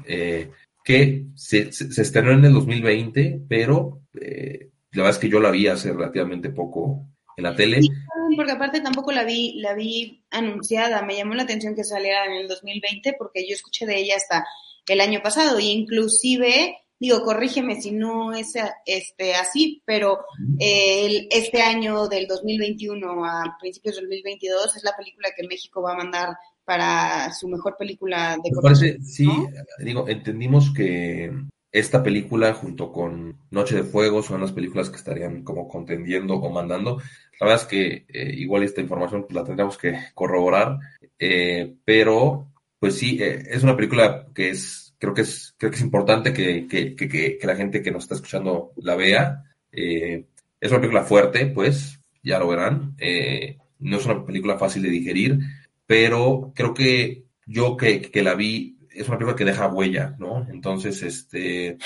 eh, 0.07 0.49
que 0.83 1.27
se, 1.35 1.71
se, 1.71 1.91
se, 1.91 2.01
estrenó 2.01 2.31
en 2.31 2.43
el 2.43 2.53
2020, 2.53 3.43
pero 3.47 4.01
eh, 4.19 4.71
la 4.93 5.03
verdad 5.03 5.11
es 5.11 5.19
que 5.19 5.29
yo 5.29 5.39
la 5.39 5.51
vi 5.51 5.67
hace 5.67 5.93
relativamente 5.93 6.49
poco 6.49 7.05
en 7.37 7.43
la 7.43 7.55
tele. 7.55 7.83
Sí, 7.83 7.89
porque 8.35 8.51
aparte 8.51 8.81
tampoco 8.81 9.11
la 9.11 9.23
vi, 9.23 9.59
la 9.59 9.73
vi 9.73 10.23
anunciada, 10.31 11.01
me 11.01 11.15
llamó 11.15 11.33
la 11.33 11.43
atención 11.43 11.75
que 11.75 11.83
saliera 11.83 12.25
en 12.25 12.33
el 12.33 12.47
2020 12.47 13.15
porque 13.17 13.47
yo 13.47 13.55
escuché 13.55 13.85
de 13.85 13.97
ella 13.97 14.15
hasta 14.17 14.45
el 14.87 15.01
año 15.01 15.21
pasado. 15.21 15.59
Y 15.59 15.69
inclusive, 15.69 16.77
digo, 16.99 17.23
corrígeme 17.23 17.81
si 17.81 17.91
no 17.91 18.33
es 18.33 18.53
este, 18.85 19.35
así, 19.35 19.81
pero 19.85 20.19
eh, 20.59 21.05
el, 21.05 21.27
este 21.31 21.61
año 21.61 22.07
del 22.07 22.27
2021 22.27 23.25
a 23.25 23.57
principios 23.59 23.95
del 23.95 24.05
2022 24.05 24.75
es 24.75 24.83
la 24.83 24.95
película 24.95 25.29
que 25.35 25.47
México 25.47 25.81
va 25.81 25.93
a 25.93 25.97
mandar 25.97 26.29
para 26.63 27.33
su 27.33 27.47
mejor 27.47 27.75
película 27.77 28.37
de 28.43 28.51
Me 28.51 28.61
parece, 28.61 28.99
sí, 29.01 29.27
digo, 29.79 30.07
entendimos 30.07 30.71
que 30.71 31.31
esta 31.71 32.01
película 32.01 32.53
junto 32.53 32.91
con 32.91 33.37
Noche 33.51 33.75
de 33.75 33.83
Fuego 33.83 34.23
son 34.23 34.41
las 34.41 34.51
películas 34.51 34.89
que 34.89 34.97
estarían 34.97 35.43
como 35.43 35.67
contendiendo 35.67 36.35
o 36.35 36.49
mandando. 36.49 36.99
La 37.39 37.47
verdad 37.47 37.63
es 37.63 37.67
que 37.67 38.05
eh, 38.09 38.33
igual 38.35 38.63
esta 38.63 38.81
información 38.81 39.23
pues, 39.23 39.33
la 39.33 39.43
tendríamos 39.43 39.77
que 39.77 39.97
corroborar, 40.13 40.77
eh, 41.17 41.73
pero 41.85 42.51
pues 42.77 42.95
sí, 42.95 43.17
eh, 43.21 43.43
es 43.49 43.63
una 43.63 43.75
película 43.75 44.27
que 44.33 44.49
es, 44.49 44.93
creo 44.97 45.13
que 45.13 45.21
es, 45.21 45.55
creo 45.57 45.71
que 45.71 45.77
es 45.77 45.83
importante 45.83 46.33
que, 46.33 46.67
que, 46.67 46.95
que, 46.95 47.37
que 47.37 47.47
la 47.47 47.55
gente 47.55 47.81
que 47.81 47.91
nos 47.91 48.03
está 48.03 48.15
escuchando 48.15 48.73
la 48.77 48.95
vea. 48.95 49.43
Es 49.71 50.71
una 50.71 50.81
película 50.81 51.03
fuerte, 51.03 51.45
pues, 51.47 51.99
ya 52.23 52.39
lo 52.39 52.47
verán. 52.47 52.95
no 53.79 53.97
es 53.97 54.05
una 54.05 54.25
película 54.25 54.57
fácil 54.57 54.81
de 54.83 54.89
digerir, 54.89 55.39
pero 55.85 56.51
creo 56.55 56.73
que 56.73 57.23
yo 57.45 57.77
que, 57.77 58.01
que 58.01 58.23
la 58.23 58.35
vi 58.35 58.77
es 58.91 59.07
una 59.07 59.17
película 59.17 59.37
que 59.37 59.45
deja 59.45 59.67
huella, 59.67 60.15
¿no? 60.19 60.45
Entonces, 60.49 61.01
este, 61.03 61.77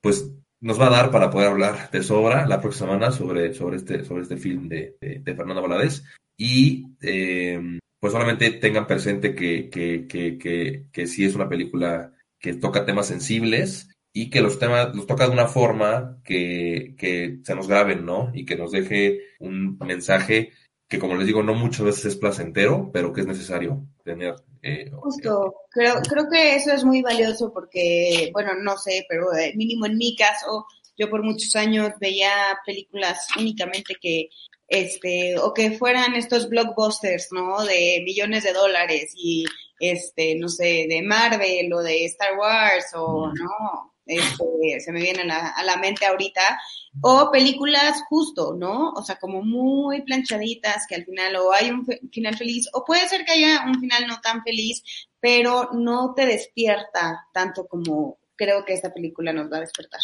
pues 0.00 0.30
nos 0.62 0.80
va 0.80 0.86
a 0.86 0.90
dar 0.90 1.10
para 1.10 1.28
poder 1.28 1.48
hablar 1.48 1.90
de 1.90 2.02
sobra 2.02 2.46
la 2.46 2.60
próxima 2.60 2.86
semana 2.86 3.10
sobre, 3.10 3.52
sobre, 3.52 3.76
este, 3.76 4.04
sobre 4.04 4.22
este 4.22 4.36
film 4.36 4.68
de, 4.68 4.96
de, 5.00 5.34
Fernanda 5.34 5.60
Valadez. 5.60 6.04
Y 6.36 6.86
eh, 7.02 7.60
pues 8.00 8.12
solamente 8.12 8.50
tengan 8.52 8.86
presente 8.86 9.34
que, 9.34 9.68
que, 9.68 10.06
que, 10.06 10.38
que, 10.38 10.86
que 10.90 11.06
sí 11.06 11.24
es 11.24 11.34
una 11.34 11.48
película 11.48 12.12
que 12.38 12.54
toca 12.54 12.86
temas 12.86 13.08
sensibles 13.08 13.90
y 14.14 14.30
que 14.30 14.40
los 14.40 14.58
temas 14.58 14.94
los 14.94 15.06
toca 15.06 15.26
de 15.26 15.32
una 15.32 15.48
forma 15.48 16.18
que, 16.24 16.94
que 16.96 17.40
se 17.42 17.54
nos 17.54 17.66
graben, 17.68 18.04
¿no? 18.04 18.30
Y 18.32 18.44
que 18.44 18.56
nos 18.56 18.70
deje 18.70 19.20
un 19.40 19.78
mensaje 19.78 20.52
que 20.88 20.98
como 20.98 21.16
les 21.16 21.26
digo, 21.26 21.42
no 21.42 21.54
muchas 21.54 21.86
veces 21.86 22.04
es 22.04 22.16
placentero, 22.16 22.90
pero 22.92 23.12
que 23.12 23.22
es 23.22 23.26
necesario 23.26 23.86
tener. 24.04 24.34
Eh, 24.62 24.90
Justo, 24.92 25.54
creo, 25.70 26.00
creo 26.08 26.28
que 26.30 26.54
eso 26.54 26.72
es 26.72 26.84
muy 26.84 27.02
valioso 27.02 27.52
porque, 27.52 28.30
bueno, 28.32 28.54
no 28.54 28.78
sé, 28.78 29.04
pero 29.08 29.34
eh, 29.34 29.52
mínimo 29.56 29.86
en 29.86 29.98
mi 29.98 30.14
caso, 30.16 30.66
yo 30.96 31.10
por 31.10 31.22
muchos 31.24 31.56
años 31.56 31.92
veía 32.00 32.30
películas 32.64 33.26
únicamente 33.36 33.96
que 34.00 34.28
este, 34.68 35.38
o 35.38 35.52
que 35.52 35.72
fueran 35.72 36.14
estos 36.14 36.48
blockbusters, 36.48 37.28
¿no? 37.32 37.62
De 37.62 38.00
millones 38.06 38.44
de 38.44 38.54
dólares 38.54 39.12
y, 39.14 39.44
este, 39.78 40.34
no 40.36 40.48
sé, 40.48 40.86
de 40.88 41.02
Marvel 41.02 41.70
o 41.74 41.82
de 41.82 42.06
Star 42.06 42.38
Wars 42.38 42.86
o, 42.94 43.30
¿no? 43.34 43.91
Este, 44.04 44.80
se 44.80 44.92
me 44.92 45.00
vienen 45.00 45.30
a, 45.30 45.50
a 45.50 45.62
la 45.64 45.76
mente 45.76 46.06
ahorita, 46.06 46.60
o 47.00 47.30
películas 47.30 48.02
justo, 48.08 48.54
¿no? 48.54 48.90
O 48.90 49.02
sea, 49.02 49.16
como 49.16 49.42
muy 49.42 50.02
planchaditas, 50.02 50.86
que 50.88 50.96
al 50.96 51.04
final 51.04 51.36
o 51.36 51.52
hay 51.52 51.70
un 51.70 51.86
final 52.10 52.36
feliz, 52.36 52.68
o 52.72 52.84
puede 52.84 53.08
ser 53.08 53.24
que 53.24 53.32
haya 53.32 53.64
un 53.66 53.80
final 53.80 54.06
no 54.06 54.20
tan 54.20 54.42
feliz, 54.42 54.82
pero 55.20 55.70
no 55.72 56.14
te 56.14 56.26
despierta 56.26 57.28
tanto 57.32 57.66
como 57.66 58.18
creo 58.36 58.64
que 58.64 58.74
esta 58.74 58.92
película 58.92 59.32
nos 59.32 59.50
va 59.50 59.58
a 59.58 59.60
despertar. 59.60 60.00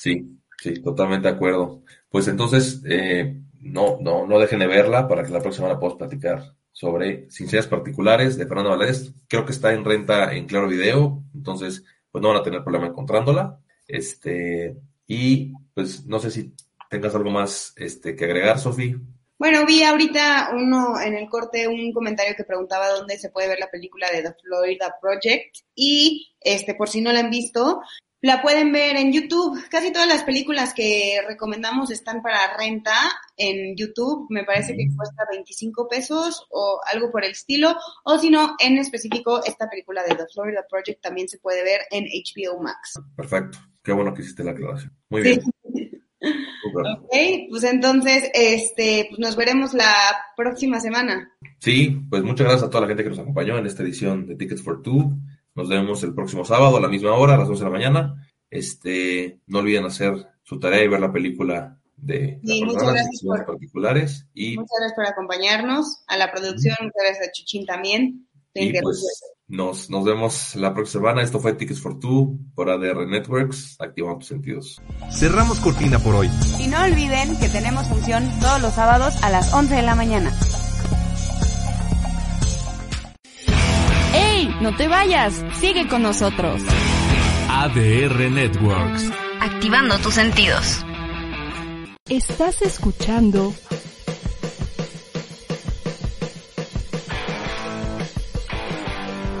Sí, 0.00 0.26
sí, 0.60 0.82
totalmente 0.82 1.28
de 1.28 1.34
acuerdo. 1.34 1.82
Pues 2.10 2.28
entonces, 2.28 2.82
eh, 2.86 3.40
no, 3.60 3.98
no, 4.00 4.26
no 4.26 4.38
dejen 4.38 4.58
de 4.58 4.66
verla 4.66 5.08
para 5.08 5.24
que 5.24 5.32
la 5.32 5.40
próxima 5.40 5.68
semana 5.68 5.80
podamos 5.80 5.98
platicar 5.98 6.54
sobre 6.70 7.28
Sinceras 7.30 7.66
Particulares 7.66 8.36
de 8.36 8.46
Fernando 8.46 8.70
Valadez. 8.70 9.12
Creo 9.26 9.44
que 9.44 9.52
está 9.52 9.72
en 9.72 9.84
renta 9.84 10.34
en 10.34 10.46
Claro 10.46 10.68
Video, 10.68 11.24
entonces 11.34 11.84
pues 12.18 12.22
no 12.22 12.28
van 12.28 12.38
a 12.38 12.42
tener 12.42 12.62
problema 12.62 12.86
encontrándola. 12.86 13.60
Este, 13.86 14.76
y 15.06 15.52
pues 15.74 16.04
no 16.06 16.18
sé 16.18 16.30
si 16.30 16.52
tengas 16.90 17.14
algo 17.14 17.30
más 17.30 17.72
este, 17.76 18.16
que 18.16 18.24
agregar, 18.24 18.58
Sofi. 18.58 18.96
Bueno, 19.38 19.64
vi 19.64 19.84
ahorita 19.84 20.50
uno 20.52 21.00
en 21.00 21.14
el 21.14 21.28
corte 21.28 21.68
un 21.68 21.92
comentario 21.92 22.34
que 22.36 22.42
preguntaba 22.42 22.88
dónde 22.88 23.18
se 23.18 23.30
puede 23.30 23.46
ver 23.46 23.60
la 23.60 23.70
película 23.70 24.10
de 24.10 24.22
The 24.22 24.34
Florida 24.42 24.96
Project 25.00 25.58
y 25.76 26.34
este 26.40 26.74
por 26.74 26.88
si 26.88 27.00
no 27.00 27.12
la 27.12 27.20
han 27.20 27.30
visto, 27.30 27.80
la 28.20 28.42
pueden 28.42 28.72
ver 28.72 28.96
en 28.96 29.12
YouTube. 29.12 29.60
Casi 29.68 29.92
todas 29.92 30.08
las 30.08 30.24
películas 30.24 30.74
que 30.74 31.20
recomendamos 31.26 31.90
están 31.90 32.22
para 32.22 32.56
renta 32.56 32.94
en 33.36 33.76
YouTube. 33.76 34.26
Me 34.30 34.44
parece 34.44 34.76
que 34.76 34.88
cuesta 34.96 35.24
25 35.30 35.88
pesos 35.88 36.46
o 36.50 36.80
algo 36.92 37.10
por 37.10 37.24
el 37.24 37.32
estilo. 37.32 37.76
O 38.04 38.18
si 38.18 38.30
no, 38.30 38.56
en 38.58 38.78
específico, 38.78 39.42
esta 39.44 39.68
película 39.68 40.02
de 40.02 40.14
The 40.14 40.26
Florida 40.32 40.64
Project 40.68 41.00
también 41.00 41.28
se 41.28 41.38
puede 41.38 41.62
ver 41.62 41.82
en 41.90 42.04
HBO 42.04 42.60
Max. 42.60 43.00
Perfecto. 43.16 43.58
Qué 43.82 43.92
bueno 43.92 44.12
que 44.12 44.22
hiciste 44.22 44.44
la 44.44 44.52
aclaración. 44.52 44.92
Muy 45.08 45.22
bien. 45.22 45.40
Ok, 46.20 47.14
pues 47.48 47.64
entonces, 47.64 48.28
este, 48.34 49.06
pues 49.08 49.20
nos 49.20 49.36
veremos 49.36 49.72
la 49.74 49.94
próxima 50.36 50.80
semana. 50.80 51.32
Sí, 51.60 52.00
pues 52.10 52.22
muchas 52.22 52.46
gracias 52.46 52.64
a 52.64 52.70
toda 52.70 52.82
la 52.82 52.88
gente 52.88 53.04
que 53.04 53.10
nos 53.10 53.18
acompañó 53.18 53.56
en 53.56 53.66
esta 53.66 53.82
edición 53.82 54.26
de 54.26 54.36
Tickets 54.36 54.62
for 54.62 54.82
Two. 54.82 55.16
Nos 55.58 55.68
vemos 55.68 56.02
el 56.04 56.14
próximo 56.14 56.44
sábado 56.44 56.76
a 56.76 56.80
la 56.80 56.86
misma 56.88 57.14
hora, 57.14 57.34
a 57.34 57.38
las 57.38 57.48
11 57.48 57.64
de 57.64 57.70
la 57.70 57.76
mañana. 57.76 58.30
Este, 58.48 59.40
no 59.48 59.58
olviden 59.58 59.84
hacer 59.86 60.14
su 60.44 60.58
tarea 60.60 60.84
y 60.84 60.88
ver 60.88 61.00
la 61.00 61.12
película 61.12 61.80
de 61.96 62.40
Sí, 62.44 62.60
la 62.60 62.66
muchas 62.66 62.74
persona, 62.74 62.92
gracias 62.92 63.10
Decisiones 63.10 63.40
por- 63.42 63.46
particulares. 63.54 64.26
Y, 64.34 64.56
Muchas 64.56 64.76
gracias 64.78 64.94
por 64.96 65.06
acompañarnos, 65.06 66.04
a 66.06 66.16
la 66.16 66.30
producción, 66.30 66.76
muchas 66.80 67.02
gracias 67.04 67.28
a 67.28 67.32
Chuchín 67.32 67.66
también. 67.66 68.24
Y 68.54 68.72
pues 68.80 69.04
nos, 69.48 69.88
nos 69.90 70.04
vemos 70.04 70.54
la 70.56 70.74
próxima 70.74 71.02
semana. 71.02 71.22
Esto 71.22 71.38
fue 71.40 71.52
Tickets 71.54 71.80
for 71.80 71.98
Two 72.00 72.38
por 72.54 72.70
ADR 72.70 73.06
Networks. 73.06 73.76
Activando 73.80 74.18
tus 74.18 74.28
sentidos. 74.28 74.80
Cerramos 75.12 75.60
cortina 75.60 75.98
por 75.98 76.14
hoy. 76.14 76.28
Y 76.58 76.66
no 76.68 76.82
olviden 76.82 77.36
que 77.38 77.48
tenemos 77.48 77.86
función 77.86 78.24
todos 78.40 78.60
los 78.62 78.74
sábados 78.74 79.14
a 79.22 79.30
las 79.30 79.52
11 79.54 79.74
de 79.76 79.82
la 79.82 79.94
mañana. 79.94 80.32
No 84.60 84.74
te 84.74 84.88
vayas, 84.88 85.44
sigue 85.60 85.86
con 85.86 86.02
nosotros. 86.02 86.60
ADR 87.48 88.28
Networks. 88.28 89.08
Activando 89.40 89.96
tus 89.98 90.14
sentidos. 90.14 90.84
Estás 92.08 92.62
escuchando 92.62 93.54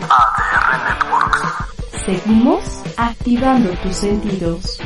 ADR 0.08 0.84
Networks. 0.84 2.04
Seguimos 2.06 2.62
activando 2.96 3.70
tus 3.82 3.96
sentidos. 3.96 4.78